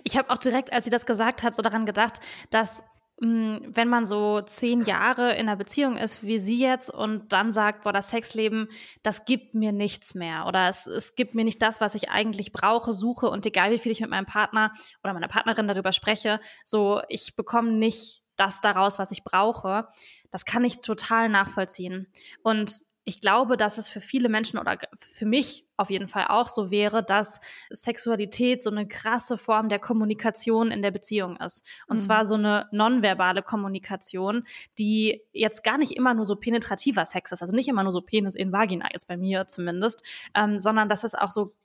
[0.04, 2.20] ich habe auch direkt, als sie das gesagt hat, so daran gedacht,
[2.52, 2.84] dass
[3.22, 7.52] hm, wenn man so zehn Jahre in einer Beziehung ist, wie sie jetzt, und dann
[7.52, 8.70] sagt, boah, das Sexleben,
[9.04, 12.54] das gibt mir nichts mehr oder es, es gibt mir nicht das, was ich eigentlich
[12.54, 14.72] brauche, suche und egal wie viel ich mit meinem Partner
[15.04, 19.90] oder meiner Partnerin darüber spreche, so ich bekomme nicht das daraus, was ich brauche,
[20.32, 22.08] das kann ich total nachvollziehen.
[22.42, 22.72] Und
[23.10, 26.70] ich glaube, dass es für viele Menschen oder für mich auf jeden Fall auch so
[26.70, 27.40] wäre, dass
[27.72, 31.66] Sexualität so eine krasse Form der Kommunikation in der Beziehung ist.
[31.88, 32.02] Und mhm.
[32.02, 34.44] zwar so eine nonverbale Kommunikation,
[34.78, 38.02] die jetzt gar nicht immer nur so penetrativer Sex ist, also nicht immer nur so
[38.02, 40.04] Penis in Vagina, jetzt bei mir zumindest,
[40.36, 41.56] ähm, sondern dass es auch so,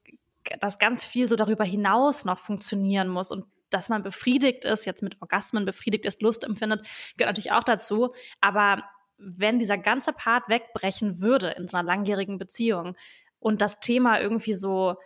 [0.61, 5.03] dass ganz viel so darüber hinaus noch funktionieren muss und dass man befriedigt ist, jetzt
[5.03, 6.87] mit Orgasmen befriedigt ist, Lust empfindet,
[7.19, 8.15] gehört natürlich auch dazu.
[8.41, 8.83] Aber
[9.19, 12.97] wenn dieser ganze Part wegbrechen würde in so einer langjährigen Beziehung
[13.39, 14.97] und das Thema irgendwie so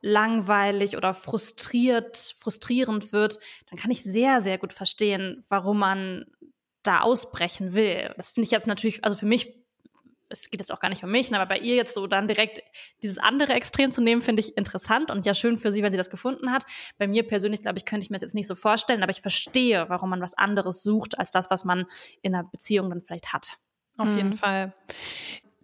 [0.00, 3.38] langweilig oder frustriert, frustrierend wird,
[3.68, 6.26] dann kann ich sehr, sehr gut verstehen, warum man
[6.82, 8.14] da ausbrechen will.
[8.16, 9.54] Das finde ich jetzt natürlich, also für mich
[10.28, 12.62] es geht jetzt auch gar nicht um mich, aber bei ihr jetzt so dann direkt
[13.02, 15.98] dieses andere Extrem zu nehmen, finde ich interessant und ja schön für sie, wenn sie
[15.98, 16.64] das gefunden hat.
[16.98, 19.22] Bei mir persönlich, glaube ich, könnte ich mir das jetzt nicht so vorstellen, aber ich
[19.22, 21.86] verstehe, warum man was anderes sucht, als das, was man
[22.22, 23.58] in einer Beziehung dann vielleicht hat.
[23.96, 24.16] Auf mhm.
[24.16, 24.74] jeden Fall.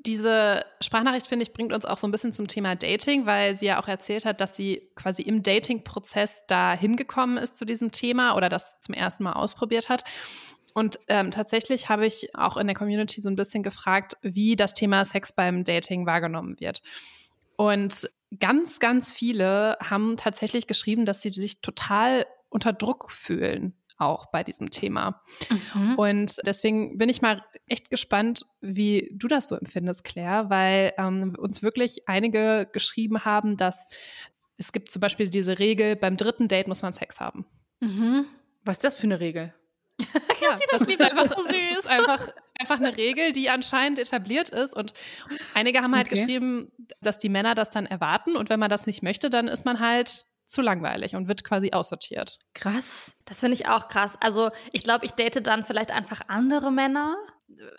[0.06, 3.66] Diese Sprachnachricht, finde ich, bringt uns auch so ein bisschen zum Thema Dating, weil sie
[3.66, 8.36] ja auch erzählt hat, dass sie quasi im Dating-Prozess da hingekommen ist zu diesem Thema
[8.36, 10.04] oder das zum ersten Mal ausprobiert hat.
[10.74, 14.74] Und ähm, tatsächlich habe ich auch in der Community so ein bisschen gefragt, wie das
[14.74, 16.82] Thema Sex beim Dating wahrgenommen wird.
[17.56, 18.10] Und
[18.40, 24.42] ganz, ganz viele haben tatsächlich geschrieben, dass sie sich total unter Druck fühlen, auch bei
[24.42, 25.22] diesem Thema.
[25.74, 25.94] Mhm.
[25.94, 31.34] Und deswegen bin ich mal echt gespannt, wie du das so empfindest, Claire, weil ähm,
[31.38, 33.86] uns wirklich einige geschrieben haben, dass
[34.56, 37.46] es gibt zum Beispiel diese Regel, beim dritten Date muss man Sex haben.
[37.80, 38.26] Mhm.
[38.64, 39.54] Was ist das für eine Regel?
[40.40, 41.78] ja, das, das ist einfach, so süß.
[41.78, 42.28] Ist einfach,
[42.58, 44.74] einfach eine Regel, die anscheinend etabliert ist.
[44.74, 44.92] Und
[45.54, 46.16] einige haben halt okay.
[46.16, 48.36] geschrieben, dass die Männer das dann erwarten.
[48.36, 51.72] Und wenn man das nicht möchte, dann ist man halt zu langweilig und wird quasi
[51.72, 52.38] aussortiert.
[52.54, 53.14] Krass.
[53.24, 54.18] Das finde ich auch krass.
[54.20, 57.16] Also ich glaube, ich date dann vielleicht einfach andere Männer.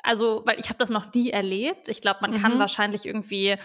[0.04, 1.90] Also, weil ich habe das noch nie erlebt.
[1.90, 2.42] Ich glaube, man mhm.
[2.42, 3.56] kann wahrscheinlich irgendwie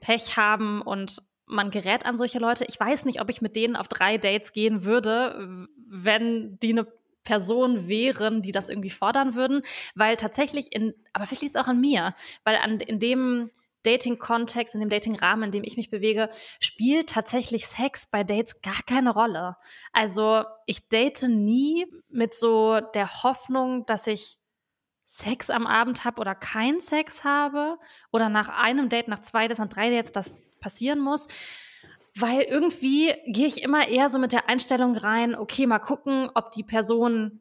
[0.00, 2.64] Pech haben und man gerät an solche Leute.
[2.68, 6.86] Ich weiß nicht, ob ich mit denen auf drei Dates gehen würde, wenn die eine
[7.30, 9.62] Personen wären, die das irgendwie fordern würden,
[9.94, 12.12] weil tatsächlich in, aber vielleicht liegt es auch an mir,
[12.42, 13.50] weil an, in dem
[13.84, 18.82] Dating-Kontext, in dem Dating-Rahmen, in dem ich mich bewege, spielt tatsächlich Sex bei Dates gar
[18.84, 19.56] keine Rolle.
[19.92, 24.36] Also ich date nie mit so der Hoffnung, dass ich
[25.04, 27.78] Sex am Abend habe oder keinen Sex habe
[28.10, 31.28] oder nach einem Date, nach zwei Dates, nach drei Dates das passieren muss,
[32.18, 36.50] weil irgendwie gehe ich immer eher so mit der Einstellung rein, okay, mal gucken, ob
[36.50, 37.40] die Person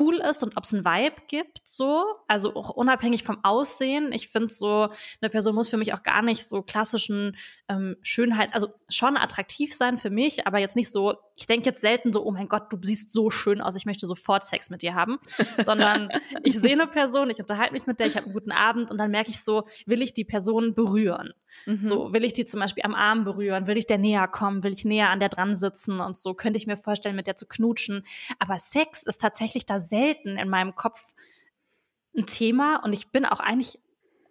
[0.00, 2.04] cool ist und ob es ein Vibe gibt, so.
[2.26, 4.12] Also auch unabhängig vom Aussehen.
[4.12, 4.88] Ich finde so,
[5.20, 7.36] eine Person muss für mich auch gar nicht so klassischen
[7.68, 11.80] ähm, Schönheit, also schon attraktiv sein für mich, aber jetzt nicht so, ich denke jetzt
[11.80, 14.82] selten so, oh mein Gott, du siehst so schön aus, ich möchte sofort Sex mit
[14.82, 15.18] dir haben.
[15.64, 16.08] Sondern
[16.44, 18.98] ich sehe eine Person, ich unterhalte mich mit der, ich habe einen guten Abend und
[18.98, 21.32] dann merke ich so, will ich die Person berühren?
[21.66, 21.84] Mhm.
[21.84, 23.66] So, will ich die zum Beispiel am Arm berühren?
[23.66, 24.62] Will ich der näher kommen?
[24.62, 26.00] Will ich näher an der dran sitzen?
[26.00, 28.04] Und so könnte ich mir vorstellen, mit der zu knutschen.
[28.38, 31.14] Aber Sex ist tatsächlich da selten in meinem Kopf
[32.16, 33.80] ein Thema und ich bin auch eigentlich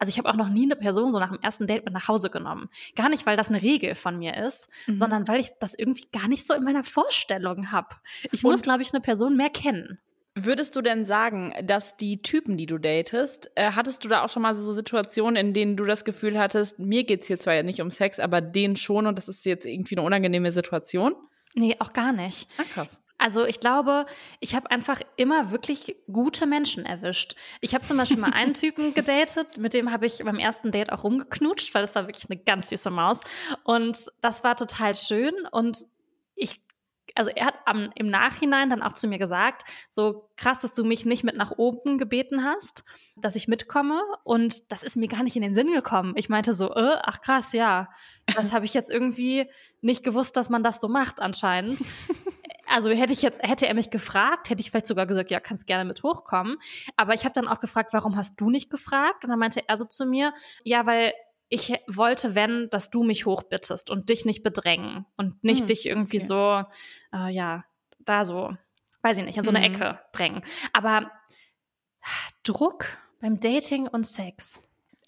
[0.03, 2.09] also ich habe auch noch nie eine Person so nach dem ersten Date mit nach
[2.09, 2.69] Hause genommen.
[2.97, 4.97] Gar nicht, weil das eine Regel von mir ist, mhm.
[4.97, 7.95] sondern weil ich das irgendwie gar nicht so in meiner Vorstellung habe.
[8.33, 9.99] Ich muss, glaube ich, eine Person mehr kennen.
[10.35, 14.29] Würdest du denn sagen, dass die Typen, die du datest, äh, hattest du da auch
[14.29, 17.79] schon mal so Situationen, in denen du das Gefühl hattest, mir geht's hier zwar nicht
[17.79, 21.15] um Sex, aber denen schon und das ist jetzt irgendwie eine unangenehme Situation?
[21.53, 22.49] Nee, auch gar nicht.
[22.57, 23.02] Ah, krass.
[23.23, 24.05] Also ich glaube,
[24.41, 27.37] ich habe einfach immer wirklich gute Menschen erwischt.
[27.61, 30.91] Ich habe zum Beispiel mal einen Typen gedatet, mit dem habe ich beim ersten Date
[30.91, 33.21] auch rumgeknutscht, weil das war wirklich eine ganz süße Maus.
[33.63, 35.31] Und das war total schön.
[35.53, 35.85] Und
[36.35, 36.61] ich
[37.15, 40.83] also er hat am, im Nachhinein dann auch zu mir gesagt, so krass, dass du
[40.83, 42.83] mich nicht mit nach oben gebeten hast,
[43.15, 44.01] dass ich mitkomme.
[44.23, 46.13] Und das ist mir gar nicht in den Sinn gekommen.
[46.17, 47.87] Ich meinte so, äh, ach krass, ja.
[48.35, 49.47] Das habe ich jetzt irgendwie
[49.81, 51.85] nicht gewusst, dass man das so macht anscheinend.
[52.69, 55.67] Also hätte ich jetzt, hätte er mich gefragt, hätte ich vielleicht sogar gesagt, ja, kannst
[55.67, 56.57] gerne mit hochkommen.
[56.95, 59.23] Aber ich habe dann auch gefragt, warum hast du nicht gefragt?
[59.23, 61.13] Und dann meinte er so zu mir, ja, weil
[61.49, 65.85] ich wollte, wenn, dass du mich hochbittest und dich nicht bedrängen und nicht Hm, dich
[65.85, 66.25] irgendwie okay.
[66.25, 66.63] so,
[67.13, 67.65] äh, ja,
[67.99, 68.55] da so,
[69.01, 69.75] weiß ich nicht, in so eine Mhm.
[69.75, 70.41] Ecke drängen.
[70.71, 71.11] Aber
[72.43, 72.85] Druck
[73.21, 74.61] beim Dating und Sex.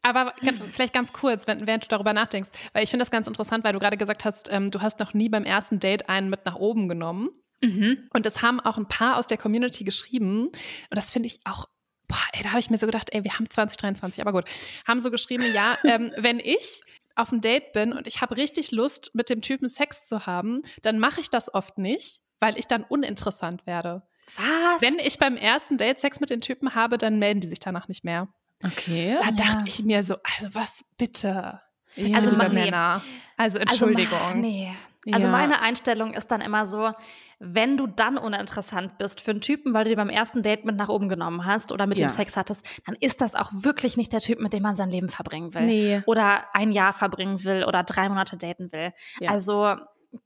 [0.03, 0.33] Aber
[0.71, 3.73] vielleicht ganz kurz, wenn, während du darüber nachdenkst, weil ich finde das ganz interessant, weil
[3.73, 6.55] du gerade gesagt hast, ähm, du hast noch nie beim ersten Date einen mit nach
[6.55, 7.29] oben genommen.
[7.65, 8.09] Mhm.
[8.13, 10.47] Und das haben auch ein paar aus der Community geschrieben.
[10.47, 10.53] Und
[10.91, 11.67] das finde ich auch,
[12.07, 14.45] boah, ey, da habe ich mir so gedacht, ey, wir haben 2023, aber gut.
[14.87, 16.81] Haben so geschrieben, ja, ähm, wenn ich
[17.15, 20.61] auf ein Date bin und ich habe richtig Lust, mit dem Typen Sex zu haben,
[20.81, 24.03] dann mache ich das oft nicht, weil ich dann uninteressant werde.
[24.35, 24.81] Was?
[24.81, 27.87] Wenn ich beim ersten Date Sex mit den Typen habe, dann melden die sich danach
[27.87, 28.27] nicht mehr.
[28.63, 29.17] Okay.
[29.23, 31.61] Da dachte ich mir so, also was bitte?
[31.95, 32.17] Ja.
[32.17, 32.49] Also nee.
[32.49, 33.01] Männer.
[33.37, 34.41] Also Also, Entschuldigung.
[34.41, 34.71] nee.
[35.11, 35.31] Also Ja.
[35.31, 36.91] meine Einstellung ist dann immer so,
[37.39, 40.77] wenn du dann uninteressant bist für einen Typen, weil du dir beim ersten Date mit
[40.77, 42.07] nach oben genommen hast oder mit Ja.
[42.07, 44.89] dem Sex hattest, dann ist das auch wirklich nicht der Typ, mit dem man sein
[44.89, 45.65] Leben verbringen will.
[45.65, 46.01] Nee.
[46.05, 48.93] Oder ein Jahr verbringen will oder drei Monate daten will.
[49.19, 49.31] Ja.
[49.31, 49.75] Also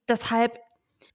[0.08, 0.60] deshalb,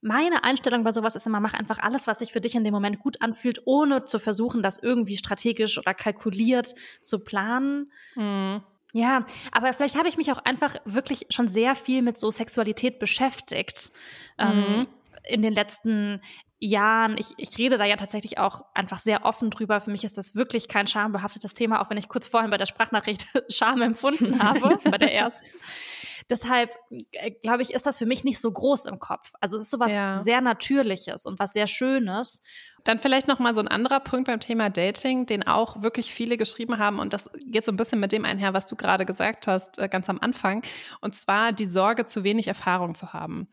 [0.00, 2.74] meine Einstellung bei sowas ist immer, mach einfach alles, was sich für dich in dem
[2.74, 7.92] Moment gut anfühlt, ohne zu versuchen, das irgendwie strategisch oder kalkuliert zu planen.
[8.14, 8.62] Hm.
[8.96, 13.00] Ja, aber vielleicht habe ich mich auch einfach wirklich schon sehr viel mit so Sexualität
[13.00, 13.90] beschäftigt
[14.38, 14.86] ähm,
[15.24, 16.20] in den letzten
[16.60, 17.18] Jahren.
[17.18, 19.80] Ich, ich rede da ja tatsächlich auch einfach sehr offen drüber.
[19.80, 22.66] Für mich ist das wirklich kein schambehaftetes Thema, auch wenn ich kurz vorhin bei der
[22.66, 25.44] Sprachnachricht Scham empfunden habe, bei der ersten.
[26.30, 26.70] Deshalb,
[27.10, 29.32] äh, glaube ich, ist das für mich nicht so groß im Kopf.
[29.40, 30.14] Also es ist sowas Ja.
[30.14, 32.42] sehr Natürliches und was sehr Schönes.
[32.84, 36.36] Dann vielleicht noch mal so ein anderer Punkt beim Thema Dating, den auch wirklich viele
[36.36, 39.46] geschrieben haben und das geht so ein bisschen mit dem einher, was du gerade gesagt
[39.46, 40.62] hast, äh, ganz am Anfang.
[41.00, 43.48] Und zwar die Sorge, zu wenig Erfahrung zu haben.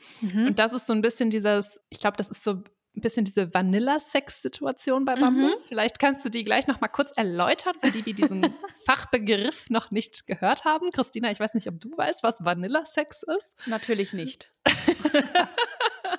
[0.48, 2.62] Und das ist so ein bisschen dieses, ich glaube, das ist so
[2.96, 5.56] ein bisschen diese Vanilla-Sex-Situation bei Bumble.
[5.67, 8.54] Vielleicht kannst du die gleich noch mal kurz erläutern, für die, die diesen
[8.86, 10.91] Fachbegriff noch nicht gehört haben.
[10.91, 13.54] Christina, ich weiß nicht, ob du weißt, was Vanilla-Sex ist.
[13.65, 14.52] Natürlich nicht.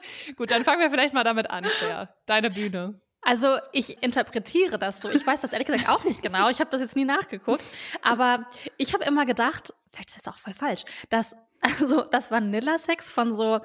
[0.37, 2.15] Gut, dann fangen wir vielleicht mal damit an, Claire.
[2.27, 3.01] Deine Bühne.
[3.23, 5.09] Also ich interpretiere das so.
[5.09, 6.49] Ich weiß das ehrlich gesagt auch nicht genau.
[6.49, 7.71] Ich habe das jetzt nie nachgeguckt.
[8.03, 8.47] Aber
[8.79, 13.35] ich habe immer gedacht, vielleicht ist das auch voll falsch, dass also das Vanilla-Sex von
[13.35, 13.61] so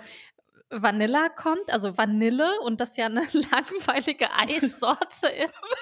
[0.69, 5.76] Vanilla kommt, also Vanille und das ja eine langweilige Eissorte ist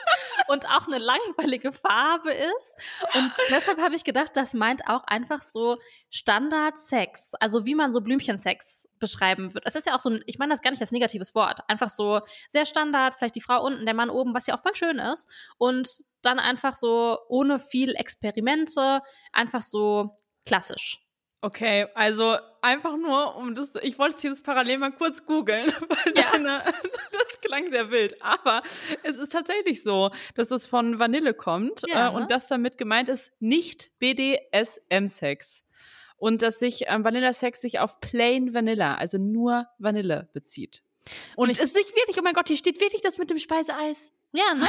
[0.48, 2.78] und auch eine langweilige Farbe ist.
[3.16, 5.80] Und deshalb habe ich gedacht, das meint auch einfach so
[6.12, 9.66] Standard-Sex, also wie man so Blümchensex beschreiben wird.
[9.66, 11.90] Es ist ja auch so ein, ich meine das gar nicht als negatives Wort, einfach
[11.90, 15.00] so sehr Standard, vielleicht die Frau unten, der Mann oben, was ja auch voll schön
[15.00, 15.30] ist.
[15.58, 15.88] Und
[16.22, 19.02] dann einfach so ohne viel Experimente,
[19.34, 21.02] einfach so klassisch.
[21.42, 26.32] Okay, also einfach nur, um das, ich wollte dieses parallel mal kurz googeln, weil Ja.
[26.32, 26.64] deine,
[27.12, 28.20] das klang sehr wild.
[28.24, 28.64] Aber
[29.04, 32.18] es ist tatsächlich so, dass das von Vanille kommt Ja, äh, ne?
[32.18, 35.64] und das damit gemeint ist nicht BDSM-Sex.
[36.18, 40.84] Und dass sich ähm, Vanilla-Sex sich auf plain Vanilla, also nur Vanille bezieht.
[41.36, 44.12] Und es ist nicht wirklich, oh mein Gott, hier steht wirklich das mit dem Speiseeis,
[44.32, 44.68] Ja, ne?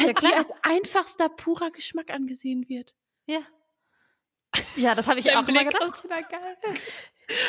[0.00, 2.94] die als einfachster, purer Geschmack angesehen wird.
[3.26, 3.40] Ja.
[4.76, 6.06] Ja, das habe ich auch immer gedacht.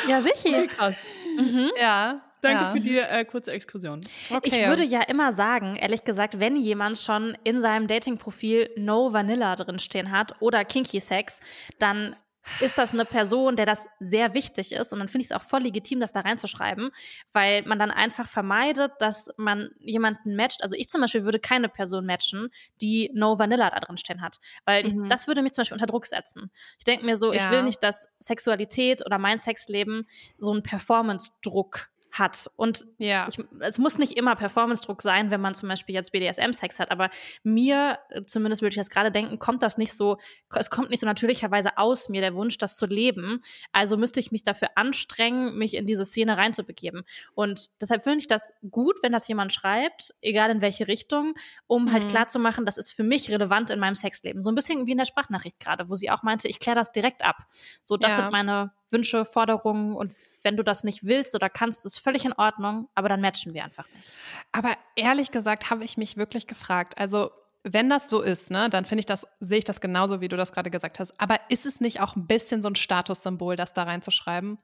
[0.08, 0.68] Ja, sicher.
[0.68, 0.98] Krass.
[1.38, 1.72] Mhm.
[1.80, 2.22] Ja.
[2.42, 2.72] Danke ja.
[2.72, 4.02] für die äh, kurze Exkursion.
[4.30, 4.50] Okay.
[4.62, 9.56] Ich würde ja immer sagen, ehrlich gesagt, wenn jemand schon in seinem Dating-Profil No Vanilla
[9.56, 11.40] drinstehen hat oder Kinky Sex,
[11.80, 12.16] dann
[12.60, 14.92] ist das eine Person, der das sehr wichtig ist.
[14.92, 16.92] Und dann finde ich es auch voll legitim, das da reinzuschreiben,
[17.32, 20.62] weil man dann einfach vermeidet, dass man jemanden matcht.
[20.62, 22.50] Also ich zum Beispiel würde keine Person matchen,
[22.82, 25.08] die No Vanilla da drinstehen hat, weil ich, Mhm.
[25.08, 26.52] das würde mich zum Beispiel unter Druck setzen.
[26.78, 27.52] Ich denke mir so, ich Ja.
[27.52, 30.06] will nicht, dass Sexualität oder mein Sexleben
[30.38, 32.50] so einen Performance-Druck hat.
[32.56, 33.28] Und Ja.
[33.30, 37.10] ich, es muss nicht immer Performance-Druck sein, wenn man zum Beispiel jetzt BDSM-Sex hat, aber
[37.44, 40.18] mir, äh, zumindest würde ich das gerade denken, kommt das nicht so,
[40.54, 43.42] es kommt nicht so natürlicherweise aus mir, der Wunsch, das zu leben.
[43.72, 47.04] Also müsste ich mich dafür anstrengen, mich in diese Szene reinzubegeben.
[47.34, 51.34] Und deshalb finde ich das gut, wenn das jemand schreibt, egal in welche Richtung,
[51.68, 52.08] um halt Mhm.
[52.10, 54.44] klarzumachen, das ist für mich relevant in meinem Sexleben.
[54.44, 56.92] So ein bisschen wie in der Sprachnachricht gerade, wo sie auch meinte, ich kläre das
[56.92, 57.38] direkt ab.
[57.84, 58.24] So, das Ja.
[58.24, 60.12] sind meine Wünsche, Forderungen und
[60.44, 63.64] wenn du das nicht willst oder kannst, ist völlig in Ordnung, aber dann matchen wir
[63.64, 64.18] einfach nicht.
[64.52, 67.32] Aber ehrlich gesagt habe ich mich wirklich gefragt, also
[67.64, 70.38] wenn das so ist, ne, dann finde ich das, sehe ich das genauso, wie du
[70.38, 71.20] das gerade gesagt hast.
[71.20, 74.60] Aber ist es nicht auch ein bisschen so ein Statussymbol, das da reinzuschreiben?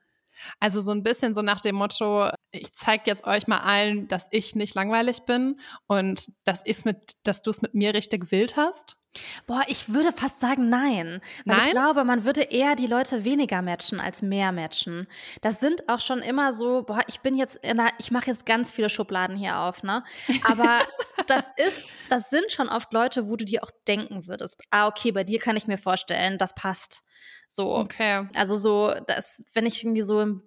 [0.60, 4.28] Also so ein bisschen so nach dem Motto, ich zeige jetzt euch mal allen, dass
[4.32, 8.98] ich nicht langweilig bin und dass, mit, dass du es mit mir richtig wild hast?
[9.47, 11.22] Boah, ich würde fast sagen nein.
[11.45, 11.68] Weil Nein?
[11.68, 15.07] ich glaube, man würde eher die Leute weniger matchen als mehr matchen.
[15.41, 18.45] Das sind auch schon immer so, boah, ich bin jetzt in einer, ich mache jetzt
[18.45, 20.03] ganz viele Schubladen hier auf, ne?
[20.43, 20.80] Aber
[21.28, 25.11] das ist, das sind schon oft Leute, wo du dir auch denken würdest, ah, okay,
[25.11, 27.03] bei dir kann ich mir vorstellen, das passt.
[27.47, 27.76] So.
[27.76, 28.28] Okay.
[28.36, 30.41] Also so, das, wenn ich irgendwie so in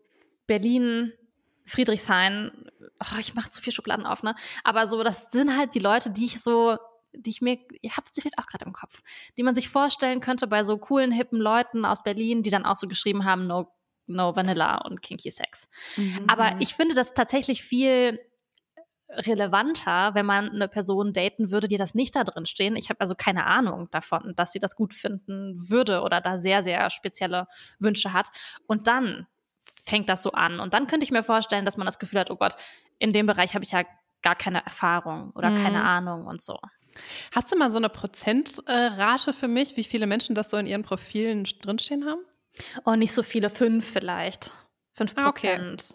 [0.47, 1.13] Berlin,
[1.65, 2.51] Friedrichshain,
[3.01, 4.35] oh, ich mache zu viel Schubladen auf, ne?
[4.65, 6.79] Aber so, das sind halt die Leute, die ich so,
[7.19, 9.03] die ich mir, ihr habt sie vielleicht auch gerade im Kopf,
[9.37, 12.77] die man sich vorstellen könnte bei so coolen, hippen Leuten aus Berlin, die dann auch
[12.77, 13.71] so geschrieben haben, no,
[14.07, 15.69] no Vanilla und Kinky Sex.
[16.27, 18.19] Aber ich finde das tatsächlich viel
[19.11, 22.77] relevanter, wenn man eine Person daten würde, die das nicht da drin stehen.
[22.77, 26.63] Ich habe also keine Ahnung davon, dass sie das gut finden würde oder da sehr,
[26.63, 27.47] sehr spezielle
[27.79, 28.29] Wünsche hat.
[28.67, 29.27] Und dann
[29.85, 30.61] fängt das so an.
[30.61, 32.55] Und dann könnte ich mir vorstellen, dass man das Gefühl hat, oh Gott,
[32.99, 33.83] in dem Bereich habe ich ja
[34.23, 36.59] gar keine Erfahrung oder keine Ahnung und so.
[37.33, 40.83] Hast du mal so eine Prozentrate für mich, wie viele Menschen das so in ihren
[40.83, 42.21] Profilen drinstehen haben?
[42.85, 44.51] Oh, nicht so viele, fünf vielleicht.
[44.93, 45.55] Fünf Ah, okay.
[45.55, 45.95] Prozent.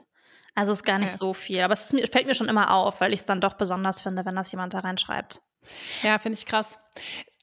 [0.56, 1.18] Also ist gar nicht Okay.
[1.18, 1.62] so viel.
[1.62, 4.26] Aber es ist, fällt mir schon immer auf, weil ich es dann doch besonders finde,
[4.26, 5.42] wenn das jemand da reinschreibt.
[6.04, 6.78] Ja, finde ich krass.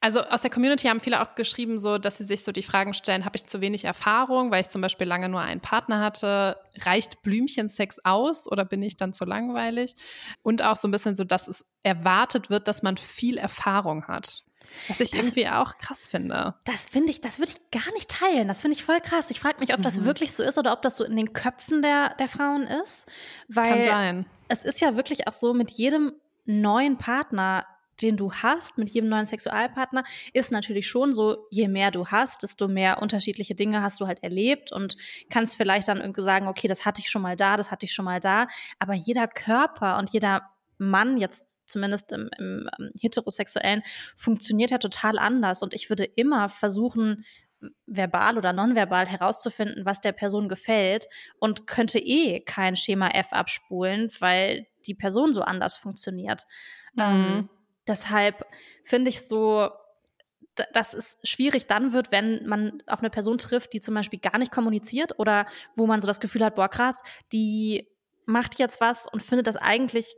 [0.03, 2.95] Also aus der Community haben viele auch geschrieben, so, dass sie sich so die Fragen
[2.95, 6.57] stellen, habe ich zu wenig Erfahrung, weil ich zum Beispiel lange nur einen Partner hatte?
[6.79, 9.93] Reicht Blümchensex aus oder bin ich dann zu langweilig?
[10.41, 14.43] Und auch so ein bisschen so, dass es erwartet wird, dass man viel Erfahrung hat.
[14.87, 16.55] Was ich irgendwie auch krass finde.
[16.65, 18.47] Das finde ich, das würde ich gar nicht teilen.
[18.47, 19.29] Das finde ich voll krass.
[19.29, 19.83] Ich frage mich, ob Mhm.
[19.83, 23.07] das wirklich so ist oder ob das so in den Köpfen der, der Frauen ist.
[23.49, 24.25] Weil Kann sein.
[24.47, 26.13] es ist ja wirklich auch so, mit jedem
[26.45, 27.65] neuen Partner,
[28.01, 32.43] den du hast, mit jedem neuen Sexualpartner, ist natürlich schon so, je mehr du hast,
[32.43, 34.97] desto mehr unterschiedliche Dinge hast du halt erlebt und
[35.29, 37.93] kannst vielleicht dann irgendwie sagen, okay, das hatte ich schon mal da, das hatte ich
[37.93, 38.47] schon mal da.
[38.79, 40.41] Aber jeder Körper und jeder
[40.77, 43.83] Mann, jetzt zumindest im, im ähm, heterosexuellen,
[44.17, 45.61] funktioniert ja total anders.
[45.61, 47.23] Und ich würde immer versuchen,
[47.85, 51.05] verbal oder nonverbal herauszufinden, was der Person gefällt
[51.39, 56.43] und könnte eh kein Schema F abspulen, weil die Person so anders funktioniert.
[56.97, 57.49] Ähm,
[57.87, 58.45] deshalb
[58.83, 59.69] finde ich so,
[60.73, 64.37] dass es schwierig dann wird, wenn man auf eine Person trifft, die zum Beispiel gar
[64.37, 67.01] nicht kommuniziert oder wo man so das Gefühl hat, boah, krass,
[67.31, 67.87] die
[68.25, 70.13] macht jetzt was und findet das eigentlich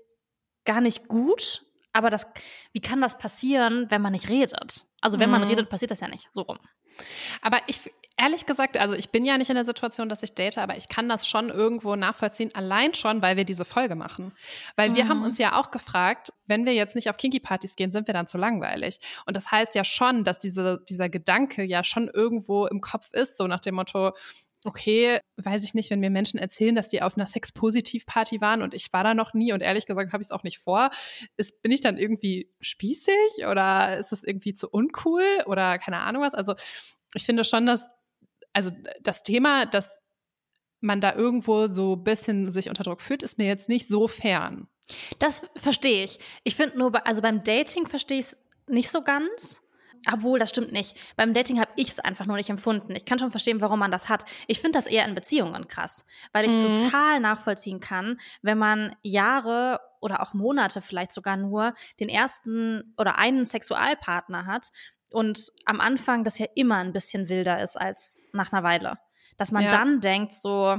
[0.65, 1.65] gar nicht gut.
[1.93, 2.25] Aber das,
[2.71, 4.85] wie kann das passieren, wenn man nicht redet?
[5.01, 5.49] Also wenn man Mhm.
[5.49, 6.27] redet, passiert das ja nicht.
[6.33, 6.57] So rum.
[7.41, 10.57] Aber ich, ehrlich gesagt, also ich bin ja nicht in der Situation, dass ich date,
[10.57, 14.33] aber ich kann das schon irgendwo nachvollziehen, allein schon, weil wir diese Folge machen.
[14.75, 18.07] Weil wir haben uns ja auch gefragt, wenn wir jetzt nicht auf Kinky-Partys gehen, sind
[18.07, 18.99] wir dann zu langweilig.
[19.25, 23.37] Und das heißt ja schon, dass diese, dieser Gedanke ja schon irgendwo im Kopf ist,
[23.37, 24.11] so nach dem Motto,
[24.65, 28.73] okay, weiß ich nicht, wenn mir Menschen erzählen, dass die auf einer Sex-Positiv-Party waren und
[28.73, 30.89] ich war da noch nie und ehrlich gesagt habe ich es auch nicht vor,
[31.37, 36.21] ist, bin ich dann irgendwie spießig oder ist es irgendwie zu uncool oder keine Ahnung
[36.21, 36.33] was?
[36.33, 36.53] Also
[37.13, 37.89] ich finde schon, dass,
[38.53, 40.01] also das Thema, dass
[40.79, 44.07] man da irgendwo so ein bisschen sich unter Druck fühlt, ist mir jetzt nicht so
[44.07, 44.67] fern.
[45.19, 46.19] Das verstehe ich.
[46.43, 48.37] Ich finde nur, also beim Dating verstehe ich es
[48.67, 49.61] nicht so ganz.
[50.11, 50.97] Obwohl, das stimmt nicht.
[51.15, 52.95] Beim Dating habe ich es einfach nur nicht empfunden.
[52.95, 54.25] Ich kann schon verstehen, warum man das hat.
[54.47, 56.75] Ich finde das eher in Beziehungen krass, weil ich Mhm.
[56.75, 63.17] total nachvollziehen kann, wenn man Jahre oder auch Monate vielleicht sogar nur den ersten oder
[63.17, 64.71] einen Sexualpartner hat
[65.11, 68.97] und am Anfang das ja immer ein bisschen wilder ist als nach einer Weile.
[69.37, 69.69] Dass man Ja.
[69.71, 70.77] dann denkt so,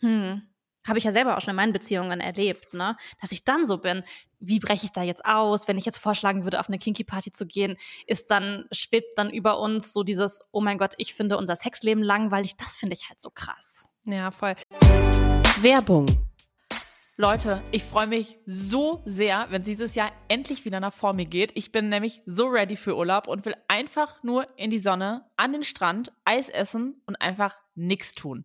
[0.00, 0.42] hm,
[0.86, 2.96] habe ich ja selber auch schon in meinen Beziehungen erlebt, ne?
[3.20, 4.02] Dass ich dann so bin,
[4.40, 5.68] wie breche ich da jetzt aus?
[5.68, 7.76] Wenn ich jetzt vorschlagen würde, auf eine Kinky-Party zu gehen,
[8.06, 12.02] ist dann, schwebt dann über uns so dieses, oh mein Gott, ich finde unser Sexleben
[12.02, 12.56] langweilig.
[12.56, 13.88] Das finde ich halt so krass.
[14.04, 14.56] Ja, voll.
[15.60, 16.06] Werbung.
[17.18, 21.52] Leute, ich freue mich so sehr, wenn dieses Jahr endlich wieder nach vor mir geht.
[21.54, 25.52] Ich bin nämlich so ready für Urlaub und will einfach nur in die Sonne, an
[25.52, 28.44] den Strand, Eis essen und einfach nichts tun.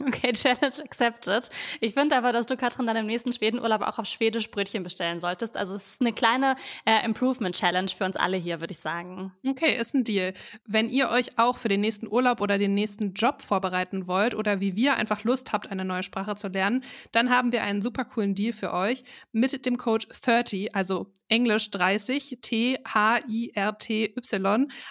[0.08, 1.50] Okay, Challenge accepted.
[1.80, 5.20] Ich finde aber, dass du, Katrin, dann im nächsten Schwedenurlaub auch auf Schwedisch Brötchen bestellen
[5.20, 5.56] solltest.
[5.56, 9.32] Also es ist eine kleine äh, Improvement-Challenge für uns alle hier, würde ich sagen.
[9.46, 10.34] Okay, ist ein Deal.
[10.66, 14.60] Wenn ihr euch auch für den nächsten Urlaub oder den nächsten Job vorbereiten wollt oder
[14.60, 18.04] wie wir einfach Lust habt, eine neue Sprache zu lernen, dann haben wir einen super
[18.04, 22.86] coolen Deal für euch mit dem Code 30, also Englisch 30, T-H-I-R-T-Y,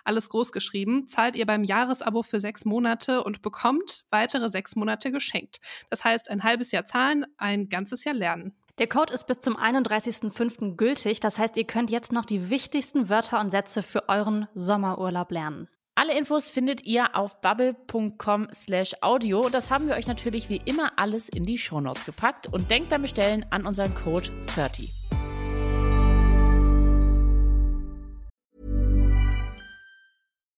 [0.04, 5.12] alles groß geschrieben, zahlt ihr beim Jahresabo für sechs Monate und bekommt weitere sechs Monate
[5.12, 5.60] geschenkt.
[5.90, 8.56] Das heißt, ein halbes Jahr zahlen, ein ganzes Jahr lernen.
[8.80, 10.76] Der Code ist bis zum 31.05.
[10.76, 11.20] gültig.
[11.20, 15.68] Das heißt, ihr könnt jetzt noch die wichtigsten Wörter und Sätze für euren Sommerurlaub lernen.
[15.96, 20.62] Alle Infos findet ihr auf bubble.com slash audio und das haben wir euch natürlich wie
[20.64, 25.07] immer alles in die Shownotes gepackt und denkt beim Bestellen an unseren Code 30.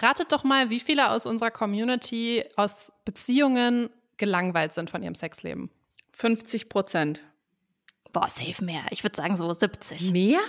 [0.00, 5.70] Ratet doch mal, wie viele aus unserer Community aus Beziehungen gelangweilt sind von ihrem Sexleben.
[6.12, 7.20] 50 Prozent.
[8.12, 8.82] Boah, safe mehr.
[8.90, 10.12] Ich würde sagen so 70.
[10.12, 10.40] Mehr?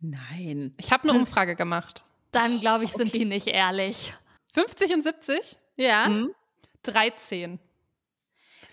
[0.00, 0.72] Nein.
[0.78, 2.04] Ich habe eine Umfrage gemacht.
[2.32, 4.12] Dann glaube ich, sind die nicht ehrlich.
[4.54, 5.56] 50 und 70?
[5.76, 6.06] Ja.
[6.06, 6.34] Hm.
[6.82, 7.58] 13.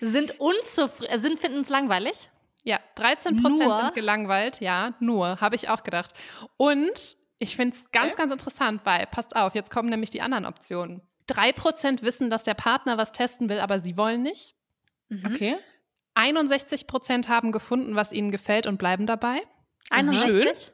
[0.00, 2.30] Sind unzufrieden, sind finden es langweilig?
[2.64, 4.60] Ja, 13 Prozent sind gelangweilt.
[4.60, 6.12] Ja, nur, habe ich auch gedacht.
[6.56, 10.46] Und ich finde es ganz, ganz interessant, weil, passt auf, jetzt kommen nämlich die anderen
[10.46, 11.02] Optionen.
[11.28, 14.54] 3% wissen, dass der Partner was testen will, aber sie wollen nicht.
[15.24, 15.56] Okay.
[16.14, 19.42] 61% haben gefunden, was ihnen gefällt und bleiben dabei.
[19.90, 20.72] 61?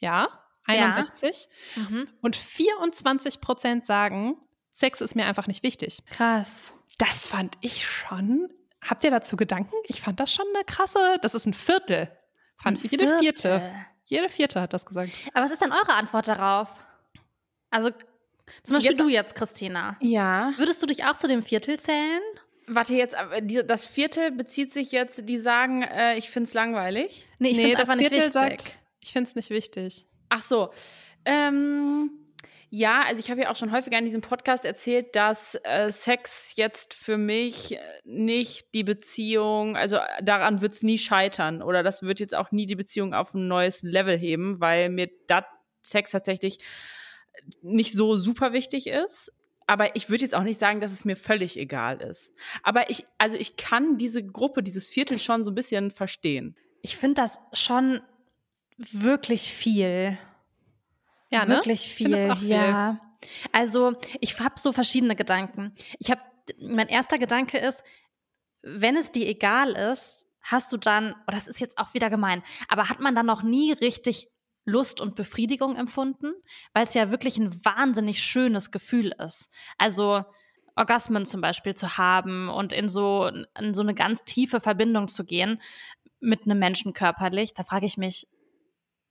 [0.00, 0.28] Ja,
[0.64, 1.48] 61.
[1.76, 2.08] Mhm.
[2.20, 4.40] Und 24% sagen,
[4.70, 6.02] Sex ist mir einfach nicht wichtig.
[6.10, 6.72] Krass.
[6.98, 8.48] Das fand ich schon.
[8.82, 9.74] Habt ihr dazu Gedanken?
[9.84, 11.18] Ich fand das schon eine krasse.
[11.22, 12.10] Das ist ein Viertel.
[12.60, 13.72] Fand Ein jede vierte.
[14.08, 15.10] Jede vierte hat das gesagt.
[15.34, 16.80] Aber was ist denn eure Antwort darauf?
[17.70, 17.90] Also
[18.62, 19.96] zum Beispiel Jetzt- du jetzt, Christina.
[20.00, 20.52] Ja.
[20.56, 22.22] Würdest du dich auch zu dem Viertel zählen?
[22.66, 23.16] Warte jetzt,
[23.66, 27.26] das Viertel bezieht sich jetzt, die sagen, äh, ich find's langweilig.
[27.38, 28.40] Nee, ich nee, finde das einfach nicht Viertel wichtig.
[28.66, 30.06] sagt, ich finde es nicht wichtig.
[30.30, 30.70] Ach so.
[31.24, 32.10] Ähm,
[32.70, 36.52] ja, also ich habe ja auch schon häufiger in diesem Podcast erzählt, dass äh, Sex
[36.56, 42.02] jetzt für mich äh, nicht die Beziehung, also äh, daran wird's nie scheitern oder das
[42.02, 45.46] wird jetzt auch nie die Beziehung auf ein neues Level heben, weil mir dat
[45.80, 46.58] Sex tatsächlich
[47.62, 49.32] nicht so super wichtig ist.
[49.66, 52.32] Aber ich würde jetzt auch nicht sagen, dass es mir völlig egal ist.
[52.62, 56.56] Aber ich, also ich kann diese Gruppe, dieses Viertel schon so ein bisschen verstehen.
[56.80, 58.00] Ich finde das schon
[58.78, 60.16] wirklich viel.
[61.30, 61.56] Ja, ne?
[61.56, 62.36] Wirklich Ich viel.
[62.36, 62.48] viel.
[62.48, 63.00] Ja.
[63.52, 65.72] Also, ich habe so verschiedene Gedanken.
[65.98, 66.20] Ich habe
[66.60, 67.82] mein erster Gedanke ist,
[68.62, 72.42] wenn es dir egal ist, hast du dann, oh, das ist jetzt auch wieder gemein,
[72.68, 74.28] aber hat man dann noch nie richtig
[74.64, 76.32] Lust und Befriedigung empfunden,
[76.74, 79.50] weil es ja wirklich ein wahnsinnig schönes Gefühl ist.
[79.78, 80.24] Also
[80.76, 85.24] Orgasmen zum Beispiel zu haben und in so, in so eine ganz tiefe Verbindung zu
[85.24, 85.60] gehen
[86.20, 88.26] mit einem Menschen körperlich, da frage ich mich,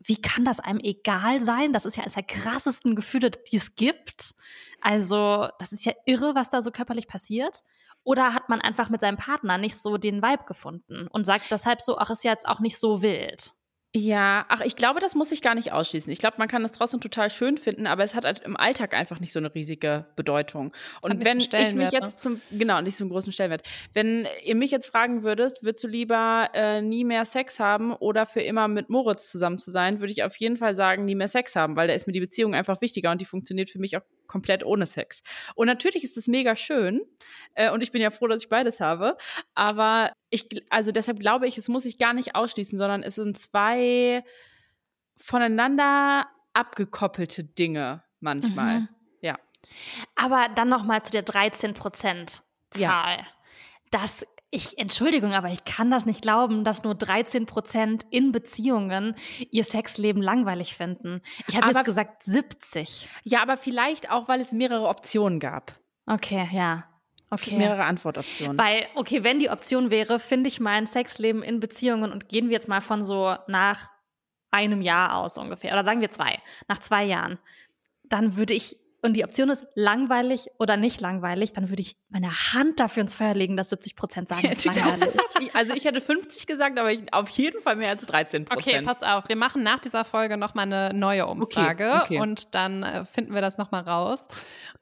[0.07, 1.73] wie kann das einem egal sein?
[1.73, 4.35] Das ist ja eines der krassesten Gefühle, die es gibt.
[4.81, 7.63] Also, das ist ja irre, was da so körperlich passiert.
[8.03, 11.81] Oder hat man einfach mit seinem Partner nicht so den Vibe gefunden und sagt deshalb
[11.81, 13.53] so, ach, ist ja jetzt auch nicht so wild.
[13.95, 16.11] Ja, ach, ich glaube, das muss ich gar nicht ausschließen.
[16.11, 18.93] Ich glaube, man kann das trotzdem total schön finden, aber es hat halt im Alltag
[18.93, 20.73] einfach nicht so eine riesige Bedeutung.
[21.01, 22.39] Und wenn ich mich jetzt ne?
[22.39, 23.63] zum, genau, nicht so einen großen Stellenwert.
[23.93, 28.25] Wenn ihr mich jetzt fragen würdest, würdest du lieber äh, nie mehr Sex haben oder
[28.25, 31.29] für immer mit Moritz zusammen zu sein, würde ich auf jeden Fall sagen, nie mehr
[31.29, 33.95] Sex haben, weil da ist mir die Beziehung einfach wichtiger und die funktioniert für mich
[33.97, 35.21] auch komplett ohne Sex.
[35.55, 37.01] Und natürlich ist es mega schön
[37.55, 39.17] äh, und ich bin ja froh, dass ich beides habe,
[39.53, 43.39] aber ich, also deshalb glaube ich, es muss ich gar nicht ausschließen, sondern es sind
[43.39, 44.23] zwei
[45.15, 48.82] voneinander abgekoppelte Dinge manchmal.
[48.82, 48.89] Mhm.
[49.21, 49.39] Ja.
[50.15, 53.17] Aber dann noch mal zu der 13 Prozent Zahl.
[53.17, 53.28] Ja.
[53.91, 59.15] Das ich, Entschuldigung, aber ich kann das nicht glauben, dass nur 13 Prozent in Beziehungen
[59.51, 61.21] ihr Sexleben langweilig finden.
[61.47, 63.09] Ich habe jetzt gesagt 70.
[63.23, 65.73] Ja, aber vielleicht auch, weil es mehrere Optionen gab.
[66.05, 66.85] Okay, ja.
[67.29, 67.57] Okay.
[67.57, 68.57] Mehrere Antwortoptionen.
[68.57, 72.53] Weil, okay, wenn die Option wäre, finde ich mein Sexleben in Beziehungen und gehen wir
[72.53, 73.89] jetzt mal von so nach
[74.49, 76.39] einem Jahr aus ungefähr, oder sagen wir zwei,
[76.69, 77.37] nach zwei Jahren,
[78.03, 78.77] dann würde ich,
[79.07, 83.15] und die Option ist langweilig oder nicht langweilig, dann würde ich meine Hand dafür ins
[83.15, 85.09] Feuer legen, dass 70 Prozent sagen, es ist langweilig.
[85.53, 88.75] also ich hätte 50 gesagt, aber ich, auf jeden Fall mehr als 13 Prozent.
[88.75, 92.19] Okay, passt auf, wir machen nach dieser Folge nochmal eine neue Umfrage okay, okay.
[92.19, 94.21] und dann äh, finden wir das nochmal raus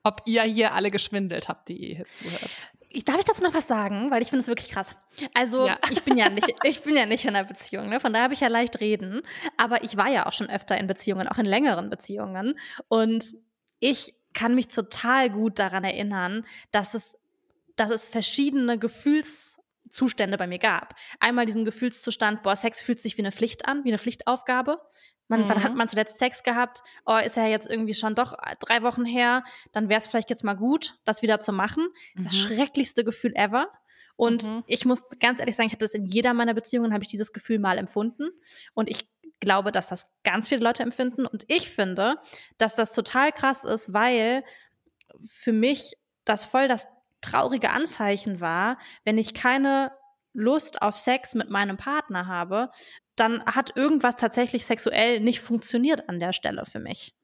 [0.05, 2.49] ob ihr hier alle geschwindelt habt, die ihr hier zuhört.
[2.91, 4.11] Ich, darf ich dazu noch was sagen?
[4.11, 4.95] Weil ich finde es wirklich krass.
[5.33, 5.77] Also, ja.
[5.89, 7.99] ich bin ja nicht, ich bin ja nicht in einer Beziehung, ne?
[7.99, 9.23] Von daher habe ich ja leicht reden.
[9.57, 12.57] Aber ich war ja auch schon öfter in Beziehungen, auch in längeren Beziehungen.
[12.87, 13.25] Und
[13.85, 17.19] ich kann mich total gut daran erinnern, dass es,
[17.75, 20.95] dass es verschiedene Gefühlszustände bei mir gab.
[21.19, 24.81] Einmal diesen Gefühlszustand, boah, Sex fühlt sich wie eine Pflicht an, wie eine Pflichtaufgabe.
[25.27, 25.49] Man, mhm.
[25.49, 26.81] Wann hat man zuletzt Sex gehabt?
[27.05, 29.43] Oh, ist ja jetzt irgendwie schon doch drei Wochen her.
[29.71, 31.87] Dann wäre es vielleicht jetzt mal gut, das wieder zu machen.
[32.15, 32.23] Mhm.
[32.23, 33.69] Das schrecklichste Gefühl ever.
[34.15, 34.63] Und mhm.
[34.65, 37.33] ich muss ganz ehrlich sagen, ich hatte das in jeder meiner Beziehungen, habe ich dieses
[37.33, 38.29] Gefühl mal empfunden.
[38.73, 39.07] Und ich
[39.45, 41.25] glaube, dass das ganz viele Leute empfinden.
[41.25, 42.17] Und ich finde,
[42.57, 44.43] dass das total krass ist, weil
[45.25, 46.87] für mich das voll das
[47.21, 49.91] traurige Anzeichen war, wenn ich keine
[50.33, 52.69] Lust auf Sex mit meinem Partner habe,
[53.15, 57.15] dann hat irgendwas tatsächlich sexuell nicht funktioniert an der Stelle für mich.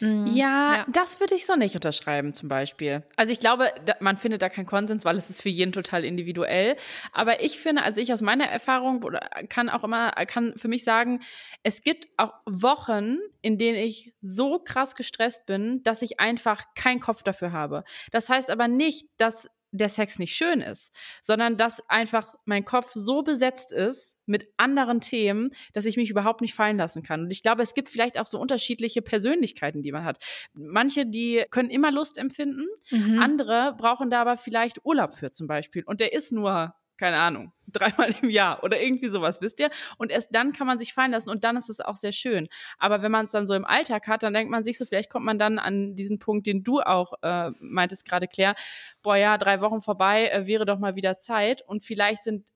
[0.00, 0.26] Mhm.
[0.26, 3.02] Ja, ja, das würde ich so nicht unterschreiben, zum Beispiel.
[3.16, 3.68] Also ich glaube,
[4.00, 6.76] man findet da keinen Konsens, weil es ist für jeden total individuell.
[7.12, 9.04] Aber ich finde, also ich aus meiner Erfahrung
[9.48, 11.20] kann auch immer, kann für mich sagen,
[11.62, 17.00] es gibt auch Wochen, in denen ich so krass gestresst bin, dass ich einfach keinen
[17.00, 17.84] Kopf dafür habe.
[18.10, 22.92] Das heißt aber nicht, dass der Sex nicht schön ist, sondern dass einfach mein Kopf
[22.94, 27.22] so besetzt ist mit anderen Themen, dass ich mich überhaupt nicht fallen lassen kann.
[27.22, 30.22] Und ich glaube, es gibt vielleicht auch so unterschiedliche Persönlichkeiten, die man hat.
[30.52, 33.18] Manche, die können immer Lust empfinden, mhm.
[33.18, 35.82] andere brauchen da aber vielleicht Urlaub für zum Beispiel.
[35.84, 39.70] Und der ist nur keine Ahnung, dreimal im Jahr oder irgendwie sowas, wisst ihr?
[39.98, 42.48] Und erst dann kann man sich fallen lassen und dann ist es auch sehr schön.
[42.78, 45.10] Aber wenn man es dann so im Alltag hat, dann denkt man sich so, vielleicht
[45.10, 48.54] kommt man dann an diesen Punkt, den du auch äh, meintest gerade, Claire,
[49.02, 51.62] boah ja, drei Wochen vorbei, äh, wäre doch mal wieder Zeit.
[51.66, 52.48] Und vielleicht sind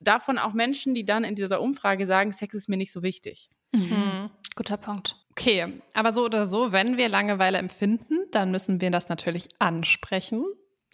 [0.00, 3.50] davon auch Menschen, die dann in dieser Umfrage sagen, Sex ist mir nicht so wichtig.
[3.72, 4.30] Mhm.
[4.54, 5.16] Guter Punkt.
[5.30, 10.44] Okay, aber so oder so, wenn wir Langeweile empfinden, dann müssen wir das natürlich ansprechen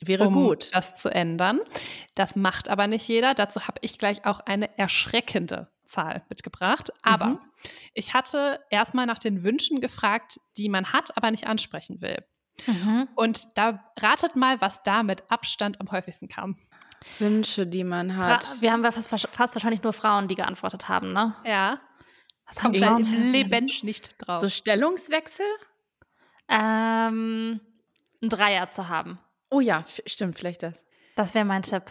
[0.03, 0.71] Wäre um gut.
[0.73, 1.61] das zu ändern.
[2.15, 3.35] Das macht aber nicht jeder.
[3.35, 6.91] Dazu habe ich gleich auch eine erschreckende Zahl mitgebracht.
[7.03, 7.39] Aber mhm.
[7.93, 12.25] ich hatte erstmal nach den Wünschen gefragt, die man hat, aber nicht ansprechen will.
[12.67, 13.09] Mhm.
[13.15, 16.57] Und da ratet mal, was da mit Abstand am häufigsten kam.
[17.19, 18.45] Wünsche, die man hat.
[18.45, 21.35] Fra wir haben fast, fast wahrscheinlich nur Frauen, die geantwortet haben, ne?
[21.45, 21.81] Ja.
[22.47, 24.41] Was haben Frauen im Leben nicht drauf?
[24.41, 25.47] So Stellungswechsel?
[26.49, 27.61] Ähm,
[28.23, 29.19] ein Dreier zu haben.
[29.51, 30.85] Oh ja, stimmt, vielleicht das.
[31.17, 31.83] Das wäre mein Tipp.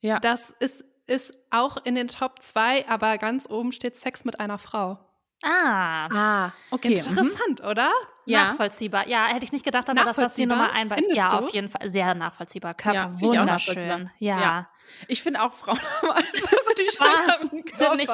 [0.00, 0.18] Ja.
[0.20, 4.58] Das ist, ist auch in den Top 2, aber ganz oben steht Sex mit einer
[4.58, 4.98] Frau.
[5.42, 6.06] Ah.
[6.06, 6.94] Ah, okay.
[6.94, 7.68] Interessant, mhm.
[7.68, 7.90] oder?
[8.24, 8.48] Ja.
[8.48, 9.08] Nachvollziehbar.
[9.08, 11.16] Ja, hätte ich nicht gedacht, aber dass das die Nummer eins ist.
[11.16, 11.36] Ja, du?
[11.38, 11.90] auf jeden Fall.
[11.90, 12.74] Sehr nachvollziehbar.
[12.74, 14.10] Körper ja, wunderschön.
[14.18, 14.40] Ja.
[14.40, 14.68] ja.
[15.08, 18.08] Ich finde auch Frauen haben die wahnsinnig,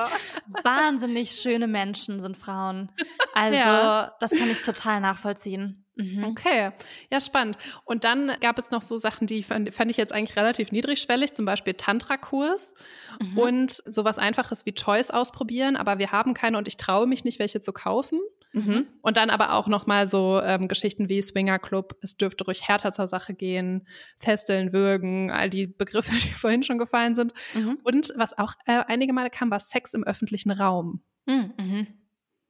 [0.63, 2.91] wahnsinnig schöne Menschen sind Frauen.
[3.35, 4.17] Also, ja.
[4.19, 5.85] das kann ich total nachvollziehen.
[5.99, 6.23] Mhm.
[6.25, 6.71] Okay,
[7.11, 7.59] ja, spannend.
[7.85, 11.35] Und dann gab es noch so Sachen, die fand, fand ich jetzt eigentlich relativ niedrigschwellig,
[11.35, 12.75] zum Beispiel Tantra-Kurs
[13.21, 13.39] mhm.
[13.39, 17.41] und sowas Einfaches wie Toys ausprobieren, aber wir haben keine und ich traue mich nicht,
[17.41, 18.21] welche zu kaufen.
[18.53, 18.87] Mhm.
[19.03, 22.93] Und dann aber auch nochmal so ähm, Geschichten wie Swinger Club, es dürfte ruhig härter
[22.93, 23.87] zur Sache gehen,
[24.17, 27.35] Festeln, Würgen, all die Begriffe, die vorhin schon gefallen sind.
[27.55, 27.81] Mhm.
[27.83, 31.03] Und was auch äh, einige Male kam, war Sex im öffentlichen Raum.
[31.27, 31.53] Mhm.
[31.59, 31.87] mhm.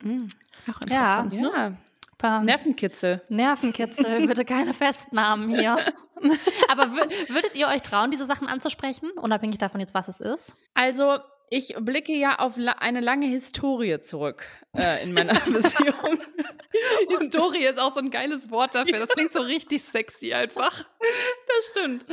[0.03, 0.29] mhm.
[0.71, 1.33] Auch interessant.
[1.33, 1.77] Ja, ja.
[2.23, 3.23] Nervenkitzel.
[3.29, 5.79] Nervenkitzel, bitte keine Festnahmen hier.
[6.69, 10.55] Aber würdet ihr euch trauen, diese Sachen anzusprechen, unabhängig davon jetzt, was es ist?
[10.75, 11.19] Also,
[11.51, 14.45] ich blicke ja auf la eine lange Historie zurück
[14.77, 16.19] äh, in meiner Beziehung.
[17.19, 18.99] Historie ist auch so ein geiles Wort dafür.
[18.99, 20.87] Das klingt so richtig sexy einfach.
[20.99, 22.05] Das stimmt.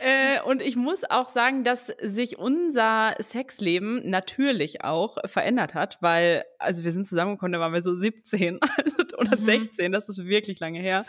[0.00, 6.44] Äh, und ich muss auch sagen, dass sich unser Sexleben natürlich auch verändert hat, weil,
[6.58, 9.44] also wir sind zusammengekommen, da waren wir so 17 also, oder mhm.
[9.44, 11.04] 16, das ist wirklich lange her.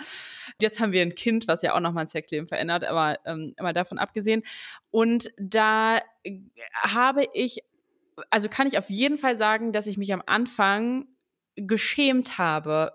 [0.62, 3.74] Jetzt haben wir ein Kind, was ja auch nochmal ein Sexleben verändert, aber ähm, mal
[3.74, 4.44] davon abgesehen.
[4.92, 6.00] Und da
[6.74, 7.60] habe ich,
[8.30, 11.08] also kann ich auf jeden Fall sagen, dass ich mich am Anfang
[11.56, 12.94] geschämt habe,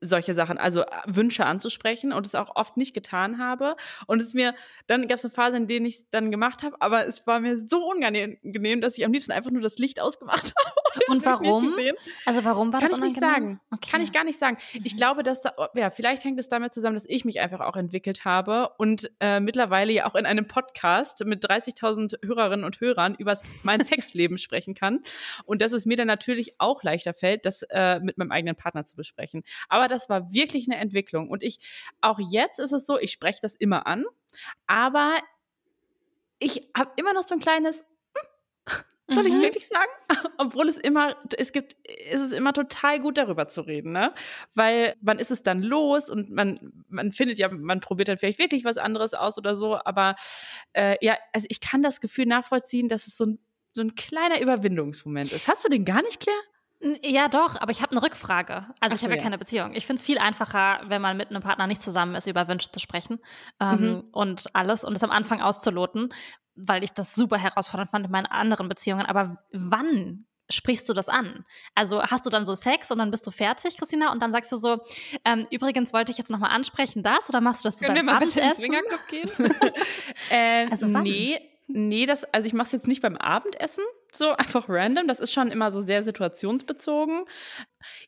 [0.00, 3.76] solche Sachen, also äh, Wünsche anzusprechen und es auch oft nicht getan habe.
[4.06, 4.54] Und es mir,
[4.86, 7.40] dann gab es eine Phase, in der ich es dann gemacht habe, aber es war
[7.40, 10.80] mir so unangenehm, dass ich am liebsten einfach nur das Licht ausgemacht habe.
[11.08, 11.74] Und warum?
[12.26, 13.60] Also warum war Kann das ich nicht sagen.
[13.70, 13.90] Okay.
[13.90, 14.58] Kann ich gar nicht sagen.
[14.84, 14.96] Ich mhm.
[14.98, 18.24] glaube, dass da, ja, vielleicht hängt es damit zusammen, dass ich mich einfach auch entwickelt
[18.24, 23.36] habe und äh, mittlerweile ja auch in einem Podcast mit 30.000 Hörerinnen und Hörern über
[23.62, 25.00] mein Sexleben sprechen kann.
[25.44, 28.84] Und dass es mir dann natürlich auch leichter fällt, das äh, mit meinem eigenen Partner
[28.84, 29.42] zu besprechen.
[29.68, 31.28] Aber das war wirklich eine Entwicklung.
[31.28, 31.58] Und ich,
[32.00, 34.04] auch jetzt ist es so, ich spreche das immer an,
[34.66, 35.18] aber
[36.38, 37.86] ich habe immer noch so ein kleines,
[38.16, 39.44] hm, soll ich es mhm.
[39.44, 39.90] wirklich sagen?
[40.38, 44.14] Obwohl es immer, es gibt, ist es immer total gut darüber zu reden, ne?
[44.54, 48.38] Weil wann ist es dann los und man, man findet ja, man probiert dann vielleicht
[48.38, 50.16] wirklich was anderes aus oder so, aber
[50.72, 53.38] äh, ja, also ich kann das Gefühl nachvollziehen, dass es so ein,
[53.72, 55.46] so ein kleiner Überwindungsmoment ist.
[55.46, 56.40] Hast du den gar nicht, Claire?
[57.02, 58.66] Ja, doch, aber ich habe eine Rückfrage.
[58.80, 59.74] Also ich habe ja, ja, keine Beziehung.
[59.74, 62.70] Ich finde es viel einfacher, wenn man mit einem Partner nicht zusammen ist, über Wünsche
[62.72, 63.18] zu sprechen
[63.60, 64.04] ähm, mhm.
[64.12, 66.12] und alles und es am Anfang auszuloten,
[66.54, 69.04] weil ich das super herausfordernd fand in meinen anderen Beziehungen.
[69.04, 71.44] Aber wann sprichst du das an?
[71.74, 74.50] Also hast du dann so Sex und dann bist du fertig, Christina, und dann sagst
[74.50, 74.78] du so,
[75.26, 78.12] ähm, übrigens wollte ich jetzt nochmal ansprechen, das oder machst du das Können beim wir
[78.12, 78.74] mal Abendessen?
[79.08, 79.72] bitte ins gehen?
[80.30, 81.02] äh, also wann?
[81.02, 81.38] nee,
[81.72, 85.06] nee, das, also ich mache es jetzt nicht beim Abendessen, so einfach random.
[85.06, 87.24] Das ist schon immer so sehr situationsbezogen.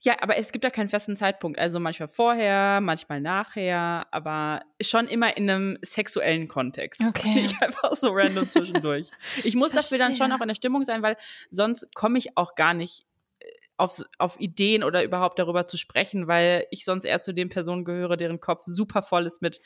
[0.01, 1.59] Ja, aber es gibt ja keinen festen Zeitpunkt.
[1.59, 7.01] Also manchmal vorher, manchmal nachher, aber schon immer in einem sexuellen Kontext.
[7.13, 7.43] Okay.
[7.43, 9.11] Nicht einfach so random zwischendurch.
[9.45, 9.99] Ich muss Verstehe.
[9.99, 11.17] dafür dann schon auch in der Stimmung sein, weil
[11.51, 13.05] sonst komme ich auch gar nicht
[13.83, 17.85] auf, auf Ideen oder überhaupt darüber zu sprechen, weil ich sonst eher zu den Personen
[17.85, 19.61] gehöre, deren Kopf super voll ist mit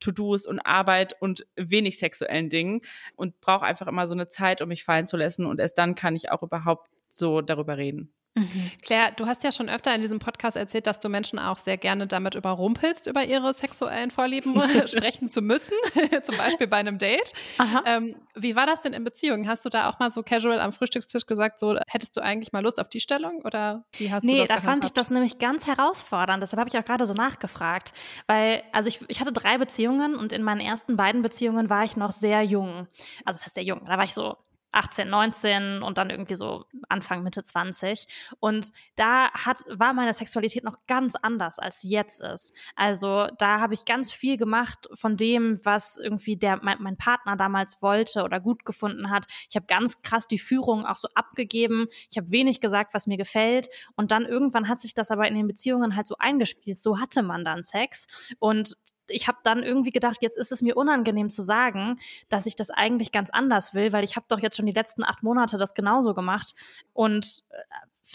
[0.00, 2.80] To-Dos und Arbeit und wenig sexuellen Dingen
[3.14, 5.94] und brauche einfach immer so eine Zeit, um mich fallen zu lassen und erst dann
[5.94, 8.12] kann ich auch überhaupt so darüber reden.
[8.34, 8.70] Mhm.
[8.82, 11.76] Claire, du hast ja schon öfter in diesem Podcast erzählt, dass du Menschen auch sehr
[11.76, 14.54] gerne damit überrumpelst, über ihre sexuellen Vorlieben
[14.86, 15.74] sprechen zu müssen,
[16.22, 17.32] zum Beispiel bei einem Date.
[17.86, 19.48] Ähm, wie war das denn in Beziehungen?
[19.48, 22.62] Hast du da auch mal so casual am Frühstückstisch gesagt, so hättest du eigentlich mal
[22.62, 25.10] Lust auf die Stellung oder wie hast nee, du das Nee, da fand ich das
[25.10, 26.40] nämlich ganz herausfordernd.
[26.40, 27.92] Deshalb habe ich auch gerade so nachgefragt,
[28.28, 31.96] weil also ich, ich hatte drei Beziehungen und in meinen ersten beiden Beziehungen war ich
[31.96, 32.86] noch sehr jung.
[33.24, 34.36] Also das heißt sehr jung, da war ich so
[34.72, 38.06] 18, 19 und dann irgendwie so Anfang, Mitte 20.
[38.38, 42.54] Und da hat, war meine Sexualität noch ganz anders als jetzt ist.
[42.76, 47.36] Also da habe ich ganz viel gemacht von dem, was irgendwie der, mein, mein Partner
[47.36, 49.26] damals wollte oder gut gefunden hat.
[49.48, 51.86] Ich habe ganz krass die Führung auch so abgegeben.
[52.10, 53.68] Ich habe wenig gesagt, was mir gefällt.
[53.96, 56.78] Und dann irgendwann hat sich das aber in den Beziehungen halt so eingespielt.
[56.78, 58.06] So hatte man dann Sex.
[58.38, 58.76] Und
[59.10, 61.98] ich habe dann irgendwie gedacht, jetzt ist es mir unangenehm zu sagen,
[62.28, 65.04] dass ich das eigentlich ganz anders will, weil ich habe doch jetzt schon die letzten
[65.04, 66.54] acht Monate das genauso gemacht.
[66.92, 67.56] Und äh,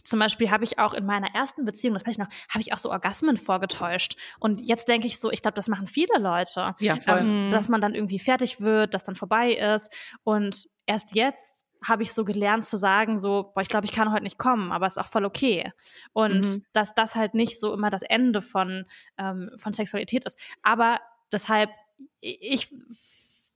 [0.03, 2.73] zum Beispiel habe ich auch in meiner ersten Beziehung, das weiß ich noch, habe ich
[2.73, 4.17] auch so Orgasmen vorgetäuscht.
[4.39, 6.75] Und jetzt denke ich so, ich glaube, das machen viele Leute.
[6.79, 7.19] Ja, voll.
[7.19, 9.91] Ähm, dass man dann irgendwie fertig wird, dass dann vorbei ist.
[10.23, 14.11] Und erst jetzt habe ich so gelernt zu sagen, so, boah, ich glaube, ich kann
[14.11, 15.71] heute nicht kommen, aber ist auch voll okay.
[16.13, 16.65] Und mhm.
[16.73, 18.85] dass das halt nicht so immer das Ende von,
[19.17, 20.39] ähm, von Sexualität ist.
[20.63, 20.99] Aber
[21.31, 21.69] deshalb,
[22.19, 22.71] ich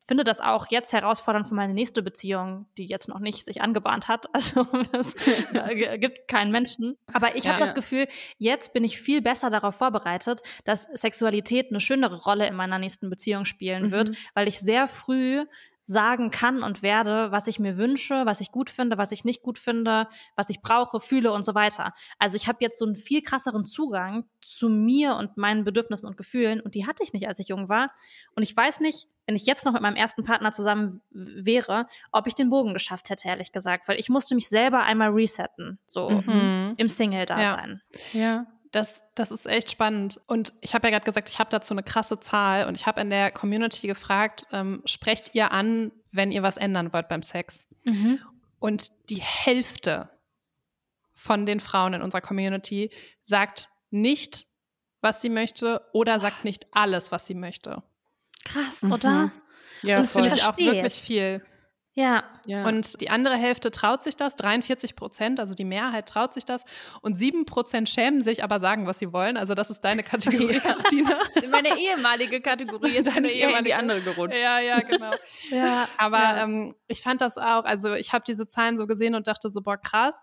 [0.10, 4.08] finde das auch jetzt herausfordernd für meine nächste Beziehung, die jetzt noch nicht sich angebahnt
[4.08, 4.28] hat.
[4.40, 5.16] Also es
[6.00, 6.98] gibt keinen Menschen.
[7.14, 8.08] Aber ich ja, habe das Gefühl,
[8.38, 13.10] jetzt bin ich viel besser darauf vorbereitet, dass Sexualität eine schönere Rolle in meiner nächsten
[13.10, 13.92] Beziehung spielen mhm.
[13.92, 15.46] wird, weil ich sehr früh
[15.90, 19.42] sagen kann und werde, was ich mir wünsche, was ich gut finde, was ich nicht
[19.42, 21.94] gut finde, was ich brauche, fühle und so weiter.
[22.20, 26.16] Also ich habe jetzt so einen viel krasseren Zugang zu mir und meinen Bedürfnissen und
[26.16, 27.92] Gefühlen und die hatte ich nicht, als ich jung war.
[28.36, 32.28] Und ich weiß nicht, wenn ich jetzt noch mit meinem ersten Partner zusammen wäre, ob
[32.28, 36.10] ich den Bogen geschafft hätte, ehrlich gesagt, weil ich musste mich selber einmal resetten, so
[36.10, 36.76] mhm.
[36.78, 37.82] im Single-Dasein.
[38.14, 38.20] Ja.
[38.20, 38.46] ja.
[38.72, 40.20] Das, das ist echt spannend.
[40.28, 43.02] Und ich habe ja gerade gesagt, ich habe dazu eine krasse Zahl und ich habe
[43.02, 47.68] in der Community gefragt, ähm, sprecht ihr an, wenn ihr was ändern wollt beim Sex?
[47.84, 48.20] Mhm.
[48.60, 50.10] Und die Hälfte
[51.14, 52.92] von den Frauen in unserer Community
[53.24, 54.48] sagt nicht,
[55.02, 57.84] was sie möchte oder sagt nicht alles, was sie möchte.
[58.46, 58.92] Krass, mhm.
[58.92, 59.32] oder?
[59.82, 61.46] Ja, das finde ich auch wirklich viel.
[62.00, 62.24] Ja.
[62.46, 62.66] ja.
[62.66, 66.64] Und die andere Hälfte traut sich das, 43 Prozent, also die Mehrheit traut sich das.
[67.02, 69.36] Und 7 Prozent schämen sich, aber sagen, was sie wollen.
[69.36, 70.60] Also das ist deine Kategorie, ja.
[70.62, 71.20] Christina.
[71.52, 74.38] Meine ehemalige Kategorie ist deine ehemalige die andere gerutscht.
[74.42, 75.12] Ja, ja, genau.
[75.52, 76.44] ja, aber ja.
[76.44, 79.62] Ähm, ich fand das auch, also ich habe diese Zahlen so gesehen und dachte so,
[79.62, 80.18] boah, krass.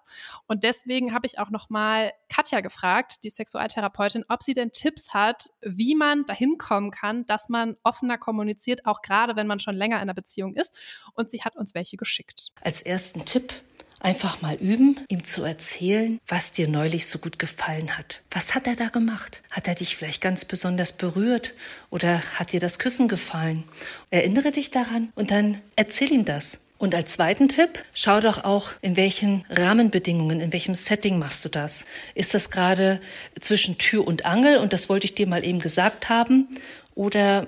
[0.46, 5.12] Und deswegen habe ich auch noch mal Katja gefragt, die Sexualtherapeutin, ob sie denn Tipps
[5.12, 9.74] hat, wie man dahin kommen kann, dass man offener kommuniziert, auch gerade wenn man schon
[9.74, 10.74] länger in einer Beziehung ist.
[11.12, 12.50] Und sie hat uns welche geschickt.
[12.60, 13.52] Als ersten Tipp
[13.98, 18.20] Einfach mal üben, ihm zu erzählen, was dir neulich so gut gefallen hat.
[18.30, 19.42] Was hat er da gemacht?
[19.50, 21.54] Hat er dich vielleicht ganz besonders berührt
[21.90, 23.64] oder hat dir das Küssen gefallen?
[24.10, 26.60] Erinnere dich daran und dann erzähl ihm das.
[26.78, 31.48] Und als zweiten Tipp, schau doch auch, in welchen Rahmenbedingungen, in welchem Setting machst du
[31.48, 31.86] das?
[32.14, 33.00] Ist das gerade
[33.40, 36.48] zwischen Tür und Angel und das wollte ich dir mal eben gesagt haben?
[36.96, 37.46] Oder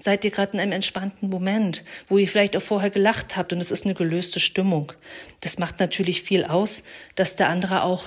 [0.00, 3.60] seid ihr gerade in einem entspannten Moment, wo ihr vielleicht auch vorher gelacht habt und
[3.60, 4.94] es ist eine gelöste Stimmung?
[5.42, 6.82] Das macht natürlich viel aus,
[7.14, 8.04] dass der andere auch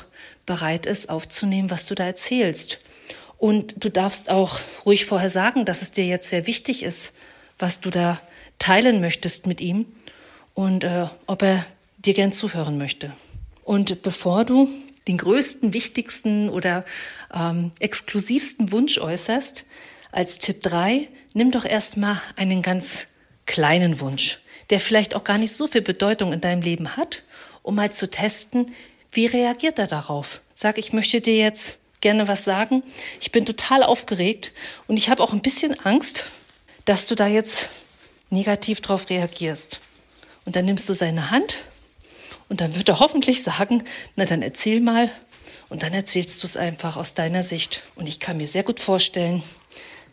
[0.48, 2.80] bereit ist, aufzunehmen, was du da erzählst.
[3.38, 7.16] Und du darfst auch ruhig vorher sagen, dass es dir jetzt sehr wichtig ist,
[7.60, 8.20] was du da
[8.58, 9.86] teilen möchtest mit ihm
[10.56, 11.68] und äh, ob er
[12.00, 13.14] dir gern zuhören möchte.
[13.64, 14.68] Und bevor du
[15.08, 16.84] den größten, wichtigsten oder
[17.32, 19.66] ähm, exklusivsten Wunsch äußerst,
[20.12, 23.08] als Tipp 3, nimm doch erstmal einen ganz
[23.46, 24.40] kleinen Wunsch,
[24.70, 27.24] der vielleicht auch gar nicht so viel Bedeutung in deinem Leben hat,
[27.64, 28.74] um mal zu testen,
[29.12, 30.42] wie reagiert er darauf.
[30.56, 32.84] Sag, ich möchte dir jetzt gerne was sagen.
[33.20, 34.54] Ich bin total aufgeregt
[34.88, 36.26] und ich habe auch ein bisschen Angst,
[36.86, 37.70] dass du da jetzt
[38.30, 39.82] negativ drauf reagierst.
[40.46, 41.58] Und dann nimmst du seine Hand
[42.48, 43.84] und dann wird er hoffentlich sagen,
[44.16, 45.10] na dann erzähl mal.
[45.70, 47.84] Und dann erzählst du es einfach aus deiner Sicht.
[47.96, 49.44] Und ich kann mir sehr gut vorstellen,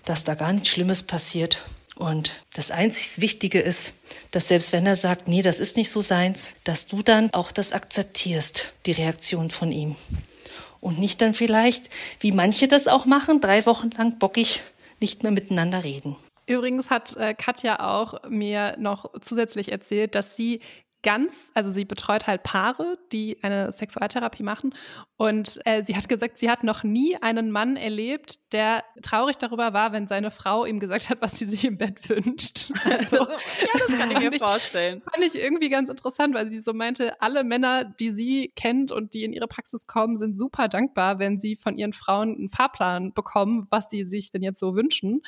[0.07, 1.63] dass da gar nichts Schlimmes passiert.
[1.95, 3.93] Und das einzig Wichtige ist,
[4.31, 7.53] dass selbst wenn er sagt, nee, das ist nicht so seins, dass du dann auch
[7.53, 9.97] das akzeptierst, die Reaktion von ihm.
[10.81, 11.91] Und nicht dann vielleicht,
[12.21, 14.63] wie manche das auch machen, drei Wochen lang bockig
[15.01, 16.17] nicht mehr miteinander reden.
[16.47, 20.61] Übrigens hat äh, Katja auch mir noch zusätzlich erzählt, dass sie
[21.03, 24.74] ganz, also sie betreut halt Paare, die eine Sexualtherapie machen.
[25.16, 29.72] Und äh, sie hat gesagt, sie hat noch nie einen Mann erlebt, der traurig darüber
[29.72, 32.72] war, wenn seine Frau ihm gesagt hat, was sie sich im Bett wünscht.
[32.97, 35.03] Also, ja, das kann ich mir vorstellen.
[35.03, 39.12] Fand ich irgendwie ganz interessant, weil sie so meinte, alle Männer, die sie kennt und
[39.12, 43.12] die in ihre Praxis kommen, sind super dankbar, wenn sie von ihren Frauen einen Fahrplan
[43.12, 45.22] bekommen, was sie sich denn jetzt so wünschen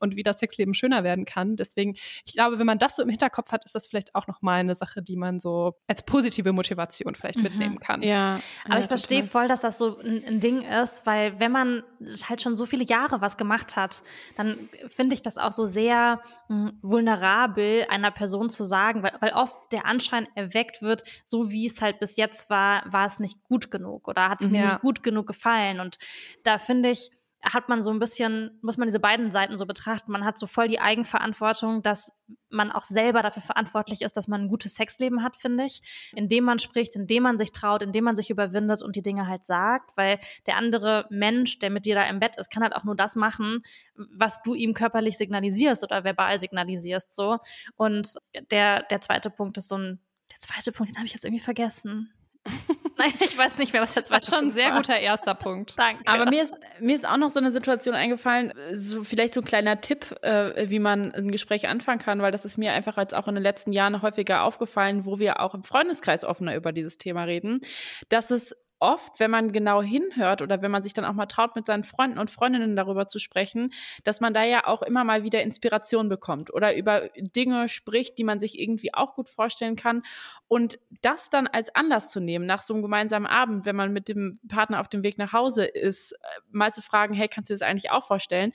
[0.00, 1.56] und wie das Sexleben schöner werden kann.
[1.56, 1.94] Deswegen,
[2.26, 4.74] ich glaube, wenn man das so im Hinterkopf hat, ist das vielleicht auch nochmal eine
[4.74, 7.44] Sache, die man man so als positive Motivation vielleicht mhm.
[7.44, 8.02] mitnehmen kann.
[8.02, 8.38] Ja.
[8.64, 11.82] Aber ja, ich verstehe voll, dass das so ein, ein, Ding ist, weil wenn man
[12.28, 14.02] halt schon so viele Jahre was gemacht hat,
[14.36, 19.16] dann finde ich das auch so sehr mh, hm, vulnerabel, einer Person zu sagen, weil,
[19.20, 23.18] weil oft der Anschein erweckt wird, so wie es halt bis jetzt war, war es
[23.18, 25.80] nicht gut genug oder hat es mir nicht gut genug gefallen.
[25.80, 25.98] Und
[26.44, 27.10] da finde ich,
[27.44, 30.10] hat man so ein bisschen, muss man diese beiden Seiten so betrachten.
[30.10, 32.10] Man hat so voll die Eigenverantwortung, dass
[32.48, 36.10] man auch selber dafür verantwortlich ist, dass man ein gutes Sexleben hat, finde ich.
[36.14, 39.44] Indem man spricht, indem man sich traut, indem man sich überwindet und die Dinge halt
[39.44, 39.96] sagt.
[39.96, 42.96] Weil der andere Mensch, der mit dir da im Bett ist, kann halt auch nur
[42.96, 43.62] das machen,
[43.94, 47.38] was du ihm körperlich signalisierst oder verbal signalisierst, so.
[47.76, 48.14] Und
[48.50, 50.00] der, der zweite Punkt ist so ein,
[50.32, 52.12] der zweite Punkt, den habe ich jetzt irgendwie vergessen.
[52.98, 54.20] Nein, ich weiß nicht mehr, was jetzt war.
[54.24, 54.76] Schon ein sehr war.
[54.76, 55.74] guter erster Punkt.
[55.76, 56.02] Danke.
[56.06, 59.44] Aber mir ist, mir ist auch noch so eine Situation eingefallen, so vielleicht so ein
[59.44, 63.14] kleiner Tipp, äh, wie man ein Gespräch anfangen kann, weil das ist mir einfach jetzt
[63.14, 66.98] auch in den letzten Jahren häufiger aufgefallen, wo wir auch im Freundeskreis offener über dieses
[66.98, 67.60] Thema reden,
[68.08, 71.56] dass es oft, wenn man genau hinhört oder wenn man sich dann auch mal traut,
[71.56, 73.72] mit seinen Freunden und Freundinnen darüber zu sprechen,
[74.04, 78.24] dass man da ja auch immer mal wieder Inspiration bekommt oder über Dinge spricht, die
[78.24, 80.02] man sich irgendwie auch gut vorstellen kann.
[80.48, 84.08] Und das dann als Anlass zu nehmen, nach so einem gemeinsamen Abend, wenn man mit
[84.08, 86.16] dem Partner auf dem Weg nach Hause ist, äh,
[86.50, 88.52] mal zu fragen, hey, kannst du das eigentlich auch vorstellen?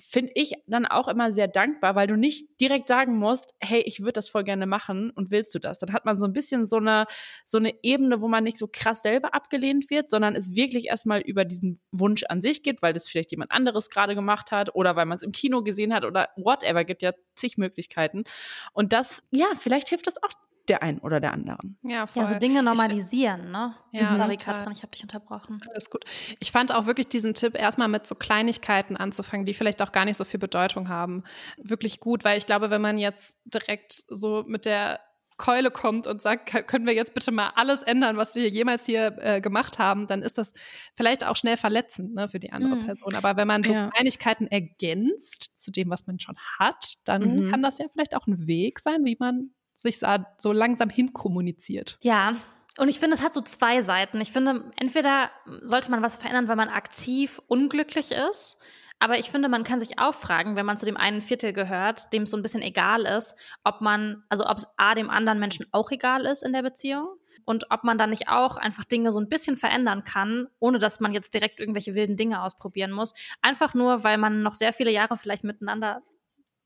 [0.00, 4.00] Finde ich dann auch immer sehr dankbar, weil du nicht direkt sagen musst, hey, ich
[4.00, 5.78] würde das voll gerne machen und willst du das?
[5.78, 7.06] Dann hat man so ein bisschen so eine,
[7.44, 11.20] so eine Ebene, wo man nicht so krass selber abgelehnt wird, sondern es wirklich erstmal
[11.20, 14.96] über diesen Wunsch an sich geht, weil das vielleicht jemand anderes gerade gemacht hat oder
[14.96, 18.24] weil man es im Kino gesehen hat oder whatever, gibt ja zig Möglichkeiten.
[18.72, 20.32] Und das, ja, vielleicht hilft das auch
[20.70, 21.76] der einen oder der anderen.
[21.82, 22.22] Ja, voll.
[22.22, 23.74] ja so Dinge normalisieren, ich, ne?
[23.90, 25.60] Ja, Sorry, Katrin, ich habe dich unterbrochen.
[25.68, 26.04] Alles gut.
[26.38, 30.04] Ich fand auch wirklich diesen Tipp, erstmal mit so Kleinigkeiten anzufangen, die vielleicht auch gar
[30.04, 31.24] nicht so viel Bedeutung haben,
[31.58, 35.00] wirklich gut, weil ich glaube, wenn man jetzt direkt so mit der
[35.38, 39.16] Keule kommt und sagt, können wir jetzt bitte mal alles ändern, was wir jemals hier
[39.18, 40.52] äh, gemacht haben, dann ist das
[40.94, 42.84] vielleicht auch schnell verletzend ne, für die andere mhm.
[42.84, 43.14] Person.
[43.14, 43.88] Aber wenn man so ja.
[43.90, 47.50] Kleinigkeiten ergänzt zu dem, was man schon hat, dann mhm.
[47.50, 49.50] kann das ja vielleicht auch ein Weg sein, wie man
[49.82, 50.00] sich
[50.38, 51.98] so langsam hinkommuniziert.
[52.00, 52.36] Ja,
[52.78, 54.20] und ich finde, es hat so zwei Seiten.
[54.20, 55.30] Ich finde, entweder
[55.62, 58.58] sollte man was verändern, weil man aktiv unglücklich ist.
[59.02, 62.12] Aber ich finde, man kann sich auch fragen, wenn man zu dem einen Viertel gehört,
[62.12, 65.38] dem es so ein bisschen egal ist, ob man, also ob es A, dem anderen
[65.38, 67.08] Menschen auch egal ist in der Beziehung
[67.46, 71.00] und ob man dann nicht auch einfach Dinge so ein bisschen verändern kann, ohne dass
[71.00, 73.14] man jetzt direkt irgendwelche wilden Dinge ausprobieren muss.
[73.40, 76.02] Einfach nur, weil man noch sehr viele Jahre vielleicht miteinander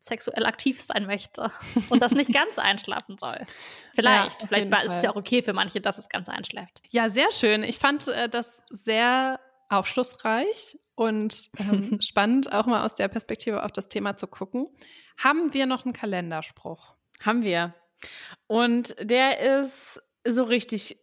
[0.04, 1.50] sexuell aktiv sein möchte
[1.88, 3.40] und das nicht ganz einschlafen soll.
[3.94, 4.42] Vielleicht.
[4.42, 6.82] Ja, Vielleicht ist es ja auch okay für manche, dass es ganz einschläft.
[6.90, 7.62] Ja, sehr schön.
[7.62, 13.72] Ich fand äh, das sehr aufschlussreich und ähm, spannend, auch mal aus der Perspektive auf
[13.72, 14.66] das Thema zu gucken.
[15.16, 16.94] Haben wir noch einen Kalenderspruch?
[17.20, 17.74] Haben wir.
[18.46, 20.98] Und der ist so richtig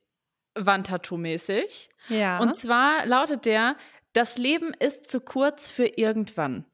[0.56, 1.90] Wandtattoo-mäßig.
[2.10, 2.40] Ja.
[2.40, 3.78] Und zwar lautet der,
[4.14, 6.66] das Leben ist zu kurz für irgendwann.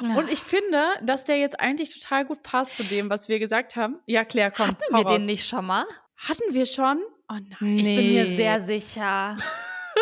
[0.00, 0.16] Ja.
[0.16, 3.76] Und ich finde, dass der jetzt eigentlich total gut passt zu dem, was wir gesagt
[3.76, 4.00] haben.
[4.06, 4.68] Ja, Claire, komm.
[4.68, 5.12] Hatten wir raus.
[5.16, 5.86] den nicht schon mal?
[6.16, 7.00] Hatten wir schon?
[7.28, 7.74] Oh nein.
[7.76, 7.78] Nee.
[7.78, 9.36] Ich bin mir sehr sicher.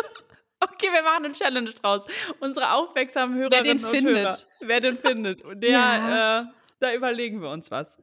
[0.59, 2.05] okay, wir machen eine Challenge draus.
[2.39, 4.25] Unsere aufmerksamen Hörerinnen und findet.
[4.25, 4.37] Hörer.
[4.61, 5.41] Wer den findet.
[5.43, 6.39] Und der, ja.
[6.41, 6.45] äh,
[6.79, 8.01] da überlegen wir uns was.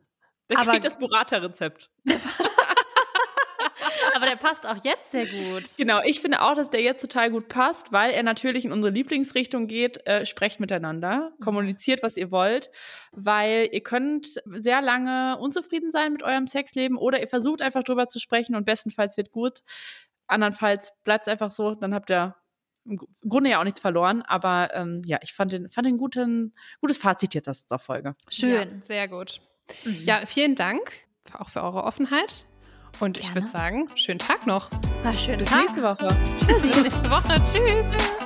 [0.49, 1.91] Der Aber kriegt das Burrata-Rezept.
[4.17, 5.77] Aber der passt auch jetzt sehr gut.
[5.77, 8.91] Genau, ich finde auch, dass der jetzt total gut passt, weil er natürlich in unsere
[8.91, 10.07] Lieblingsrichtung geht.
[10.07, 11.45] Äh, sprecht miteinander, mhm.
[11.45, 12.71] kommuniziert, was ihr wollt,
[13.13, 18.09] weil ihr könnt sehr lange unzufrieden sein mit eurem Sexleben oder ihr versucht einfach drüber
[18.09, 19.59] zu sprechen und bestenfalls wird gut.
[20.29, 22.35] Andernfalls bleibt es einfach so, dann habt ihr
[22.87, 22.99] im
[23.29, 26.97] Grunde ja auch nichts verloren, aber ähm, ja, ich fand den, fand den guten, gutes
[26.97, 28.15] Fazit jetzt aus dieser Folge.
[28.31, 28.51] Schön.
[28.51, 29.43] Ja, sehr gut.
[29.85, 30.05] Mhm.
[30.05, 32.47] Ja, vielen Dank auch für eure Offenheit.
[33.01, 33.29] Und Gerne.
[33.29, 34.71] ich würde sagen, schönen Tag noch.
[35.03, 35.39] War schön.
[35.39, 35.61] Bis Tag.
[35.61, 36.09] nächste Woche.
[36.47, 37.35] Bis nächste Woche.
[37.45, 38.26] Tschüss.